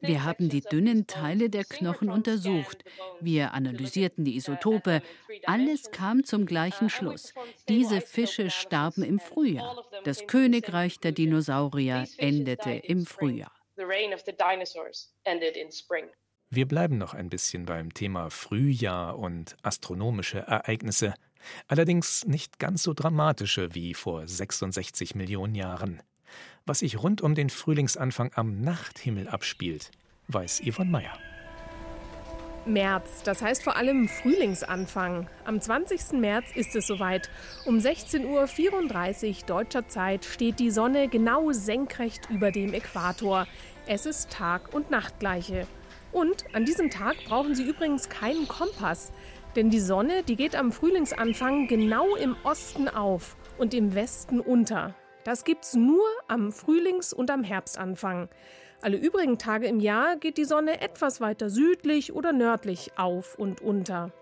Wir 0.00 0.24
haben 0.24 0.48
die 0.48 0.60
dünnen 0.60 1.06
Teile 1.06 1.50
der 1.50 1.64
Knochen 1.64 2.10
untersucht. 2.10 2.84
Wir 3.20 3.52
analysierten 3.52 4.24
die 4.24 4.36
Isotope. 4.36 5.02
Alles 5.44 5.90
kam 5.90 6.24
zum 6.24 6.46
gleichen 6.46 6.90
Schluss. 6.90 7.34
Diese 7.68 8.00
Fische 8.00 8.50
starben 8.50 9.02
im 9.02 9.18
Frühjahr. 9.18 9.84
Das 10.04 10.26
Königreich 10.26 11.00
der 11.00 11.12
Dinosaurier 11.12 12.06
endete 12.18 12.70
im 12.70 13.06
Frühjahr. 13.06 13.52
Wir 16.50 16.68
bleiben 16.68 16.98
noch 16.98 17.14
ein 17.14 17.30
bisschen 17.30 17.66
beim 17.66 17.92
Thema 17.92 18.30
Frühjahr 18.30 19.18
und 19.18 19.56
astronomische 19.62 20.38
Ereignisse. 20.38 21.14
Allerdings 21.66 22.24
nicht 22.26 22.58
ganz 22.58 22.82
so 22.82 22.94
dramatische 22.94 23.74
wie 23.74 23.94
vor 23.94 24.26
66 24.26 25.14
Millionen 25.14 25.54
Jahren. 25.54 26.02
Was 26.66 26.78
sich 26.78 27.02
rund 27.02 27.20
um 27.20 27.34
den 27.34 27.50
Frühlingsanfang 27.50 28.30
am 28.34 28.62
Nachthimmel 28.62 29.28
abspielt, 29.28 29.90
weiß 30.28 30.62
Yvonne 30.66 30.90
Meyer. 30.90 31.12
März, 32.64 33.22
das 33.22 33.42
heißt 33.42 33.62
vor 33.62 33.76
allem 33.76 34.08
Frühlingsanfang. 34.08 35.28
Am 35.44 35.60
20. 35.60 36.18
März 36.18 36.46
ist 36.54 36.74
es 36.74 36.86
soweit. 36.86 37.28
Um 37.66 37.76
16.34 37.76 39.40
Uhr 39.42 39.46
deutscher 39.46 39.88
Zeit 39.88 40.24
steht 40.24 40.58
die 40.58 40.70
Sonne 40.70 41.08
genau 41.08 41.52
senkrecht 41.52 42.30
über 42.30 42.50
dem 42.50 42.72
Äquator. 42.72 43.46
Es 43.86 44.06
ist 44.06 44.30
Tag- 44.30 44.72
und 44.72 44.90
Nachtgleiche. 44.90 45.66
Und 46.12 46.46
an 46.54 46.64
diesem 46.64 46.88
Tag 46.88 47.16
brauchen 47.26 47.54
Sie 47.54 47.68
übrigens 47.68 48.08
keinen 48.08 48.48
Kompass. 48.48 49.12
Denn 49.54 49.68
die 49.68 49.80
Sonne, 49.80 50.22
die 50.22 50.36
geht 50.36 50.56
am 50.56 50.72
Frühlingsanfang 50.72 51.68
genau 51.68 52.16
im 52.16 52.36
Osten 52.42 52.88
auf 52.88 53.36
und 53.58 53.74
im 53.74 53.94
Westen 53.94 54.40
unter. 54.40 54.94
Das 55.24 55.44
gibt's 55.44 55.74
nur 55.74 56.04
am 56.28 56.52
Frühlings- 56.52 57.14
und 57.14 57.30
am 57.30 57.42
Herbstanfang. 57.42 58.28
Alle 58.82 58.98
übrigen 58.98 59.38
Tage 59.38 59.66
im 59.66 59.80
Jahr 59.80 60.16
geht 60.16 60.36
die 60.36 60.44
Sonne 60.44 60.82
etwas 60.82 61.22
weiter 61.22 61.48
südlich 61.48 62.12
oder 62.12 62.34
nördlich 62.34 62.92
auf 62.96 63.38
und 63.38 63.62
unter. 63.62 64.12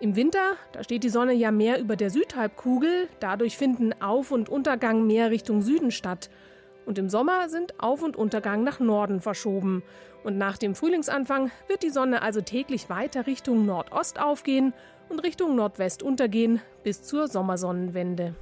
Im 0.00 0.16
Winter, 0.16 0.56
da 0.72 0.82
steht 0.82 1.04
die 1.04 1.08
Sonne 1.08 1.32
ja 1.32 1.52
mehr 1.52 1.78
über 1.78 1.94
der 1.94 2.10
Südhalbkugel, 2.10 3.08
dadurch 3.20 3.56
finden 3.56 3.92
Auf- 4.02 4.32
und 4.32 4.48
Untergang 4.48 5.06
mehr 5.06 5.30
Richtung 5.30 5.62
Süden 5.62 5.92
statt. 5.92 6.28
Und 6.86 6.98
im 6.98 7.08
Sommer 7.08 7.48
sind 7.48 7.78
Auf- 7.78 8.02
und 8.02 8.16
Untergang 8.16 8.64
nach 8.64 8.80
Norden 8.80 9.20
verschoben. 9.20 9.84
Und 10.24 10.38
nach 10.38 10.58
dem 10.58 10.74
Frühlingsanfang 10.74 11.52
wird 11.68 11.84
die 11.84 11.90
Sonne 11.90 12.22
also 12.22 12.40
täglich 12.40 12.90
weiter 12.90 13.28
Richtung 13.28 13.64
Nordost 13.64 14.20
aufgehen 14.20 14.74
und 15.08 15.20
Richtung 15.20 15.54
Nordwest 15.54 16.02
untergehen 16.02 16.60
bis 16.82 17.04
zur 17.04 17.28
Sommersonnenwende. 17.28 18.34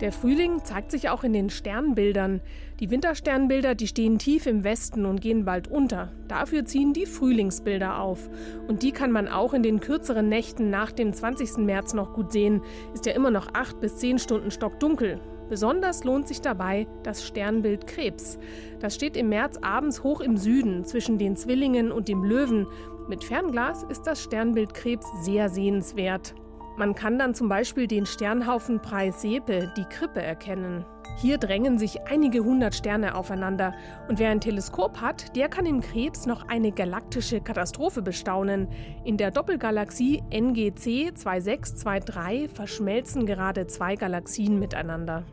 Der 0.00 0.12
Frühling 0.12 0.64
zeigt 0.64 0.90
sich 0.90 1.10
auch 1.10 1.24
in 1.24 1.34
den 1.34 1.50
Sternbildern. 1.50 2.40
Die 2.80 2.90
Wintersternbilder, 2.90 3.74
die 3.74 3.86
stehen 3.86 4.18
tief 4.18 4.46
im 4.46 4.64
Westen 4.64 5.04
und 5.04 5.20
gehen 5.20 5.44
bald 5.44 5.68
unter. 5.68 6.10
Dafür 6.26 6.64
ziehen 6.64 6.94
die 6.94 7.04
Frühlingsbilder 7.04 8.00
auf. 8.00 8.30
Und 8.66 8.82
die 8.82 8.92
kann 8.92 9.12
man 9.12 9.28
auch 9.28 9.52
in 9.52 9.62
den 9.62 9.80
kürzeren 9.80 10.30
Nächten 10.30 10.70
nach 10.70 10.90
dem 10.90 11.12
20. 11.12 11.58
März 11.58 11.92
noch 11.92 12.14
gut 12.14 12.32
sehen. 12.32 12.62
Ist 12.94 13.04
ja 13.04 13.12
immer 13.12 13.30
noch 13.30 13.48
acht 13.52 13.78
bis 13.80 13.98
zehn 13.98 14.18
Stunden 14.18 14.50
stockdunkel. 14.50 15.20
Besonders 15.50 16.04
lohnt 16.04 16.28
sich 16.28 16.40
dabei 16.40 16.86
das 17.02 17.26
Sternbild 17.26 17.86
Krebs. 17.86 18.38
Das 18.78 18.94
steht 18.94 19.18
im 19.18 19.28
März 19.28 19.58
abends 19.60 20.02
hoch 20.02 20.20
im 20.22 20.38
Süden 20.38 20.86
zwischen 20.86 21.18
den 21.18 21.36
Zwillingen 21.36 21.92
und 21.92 22.08
dem 22.08 22.24
Löwen. 22.24 22.66
Mit 23.08 23.22
Fernglas 23.22 23.82
ist 23.82 24.06
das 24.06 24.22
Sternbild 24.22 24.72
Krebs 24.72 25.06
sehr 25.22 25.50
sehenswert. 25.50 26.34
Man 26.76 26.94
kann 26.94 27.18
dann 27.18 27.34
zum 27.34 27.48
Beispiel 27.48 27.86
den 27.86 28.06
Sternhaufen 28.06 28.80
Preis-Sepe, 28.80 29.72
die 29.76 29.84
Krippe, 29.84 30.22
erkennen. 30.22 30.84
Hier 31.16 31.36
drängen 31.36 31.78
sich 31.78 32.00
einige 32.06 32.40
hundert 32.40 32.74
Sterne 32.74 33.14
aufeinander 33.14 33.74
und 34.08 34.18
wer 34.18 34.30
ein 34.30 34.40
Teleskop 34.40 35.00
hat, 35.00 35.36
der 35.36 35.48
kann 35.48 35.66
im 35.66 35.80
Krebs 35.80 36.24
noch 36.24 36.48
eine 36.48 36.72
galaktische 36.72 37.40
Katastrophe 37.40 38.00
bestaunen. 38.00 38.68
In 39.04 39.18
der 39.18 39.30
Doppelgalaxie 39.30 40.22
NGC 40.30 41.12
2623 41.14 42.50
verschmelzen 42.50 43.26
gerade 43.26 43.66
zwei 43.66 43.96
Galaxien 43.96 44.58
miteinander. 44.58 45.24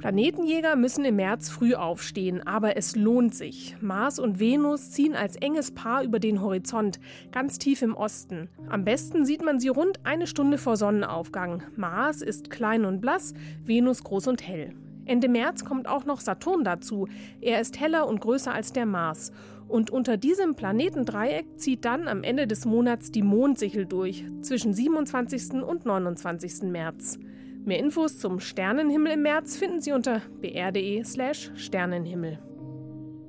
Planetenjäger 0.00 0.76
müssen 0.76 1.04
im 1.04 1.16
März 1.16 1.50
früh 1.50 1.74
aufstehen, 1.74 2.40
aber 2.46 2.78
es 2.78 2.96
lohnt 2.96 3.34
sich. 3.34 3.76
Mars 3.82 4.18
und 4.18 4.40
Venus 4.40 4.92
ziehen 4.92 5.14
als 5.14 5.36
enges 5.36 5.72
Paar 5.72 6.02
über 6.04 6.18
den 6.18 6.40
Horizont, 6.40 6.98
ganz 7.32 7.58
tief 7.58 7.82
im 7.82 7.94
Osten. 7.94 8.48
Am 8.70 8.86
besten 8.86 9.26
sieht 9.26 9.44
man 9.44 9.60
sie 9.60 9.68
rund 9.68 10.00
eine 10.04 10.26
Stunde 10.26 10.56
vor 10.56 10.78
Sonnenaufgang. 10.78 11.64
Mars 11.76 12.22
ist 12.22 12.48
klein 12.48 12.86
und 12.86 13.02
blass, 13.02 13.34
Venus 13.62 14.02
groß 14.02 14.28
und 14.28 14.48
hell. 14.48 14.72
Ende 15.04 15.28
März 15.28 15.66
kommt 15.66 15.86
auch 15.86 16.06
noch 16.06 16.20
Saturn 16.20 16.64
dazu. 16.64 17.06
Er 17.42 17.60
ist 17.60 17.78
heller 17.78 18.06
und 18.06 18.22
größer 18.22 18.54
als 18.54 18.72
der 18.72 18.86
Mars. 18.86 19.32
Und 19.68 19.90
unter 19.90 20.16
diesem 20.16 20.54
Planetendreieck 20.54 21.60
zieht 21.60 21.84
dann 21.84 22.08
am 22.08 22.22
Ende 22.22 22.46
des 22.46 22.64
Monats 22.64 23.12
die 23.12 23.22
Mondsichel 23.22 23.84
durch, 23.84 24.24
zwischen 24.40 24.72
27. 24.72 25.62
und 25.62 25.84
29. 25.84 26.62
März. 26.62 27.18
Mehr 27.64 27.78
Infos 27.78 28.18
zum 28.18 28.40
Sternenhimmel 28.40 29.12
im 29.12 29.22
März 29.22 29.56
finden 29.56 29.80
Sie 29.80 29.92
unter 29.92 30.22
br.de/slash 30.40 31.50
Sternenhimmel. 31.54 32.38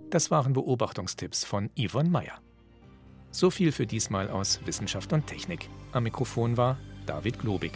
Das 0.10 0.32
waren 0.32 0.54
Beobachtungstipps 0.54 1.46
von 1.46 1.70
Yvonne 1.78 2.10
Meyer. 2.10 2.40
So 3.32 3.50
viel 3.50 3.72
für 3.72 3.88
diesmal 3.88 4.30
aus 4.30 4.60
Wissenschaft 4.66 5.14
und 5.14 5.28
Technik. 5.28 5.70
Am 5.94 6.04
Mikrofon 6.04 6.58
war 6.58 6.78
David 7.06 7.40
Globig. 7.40 7.74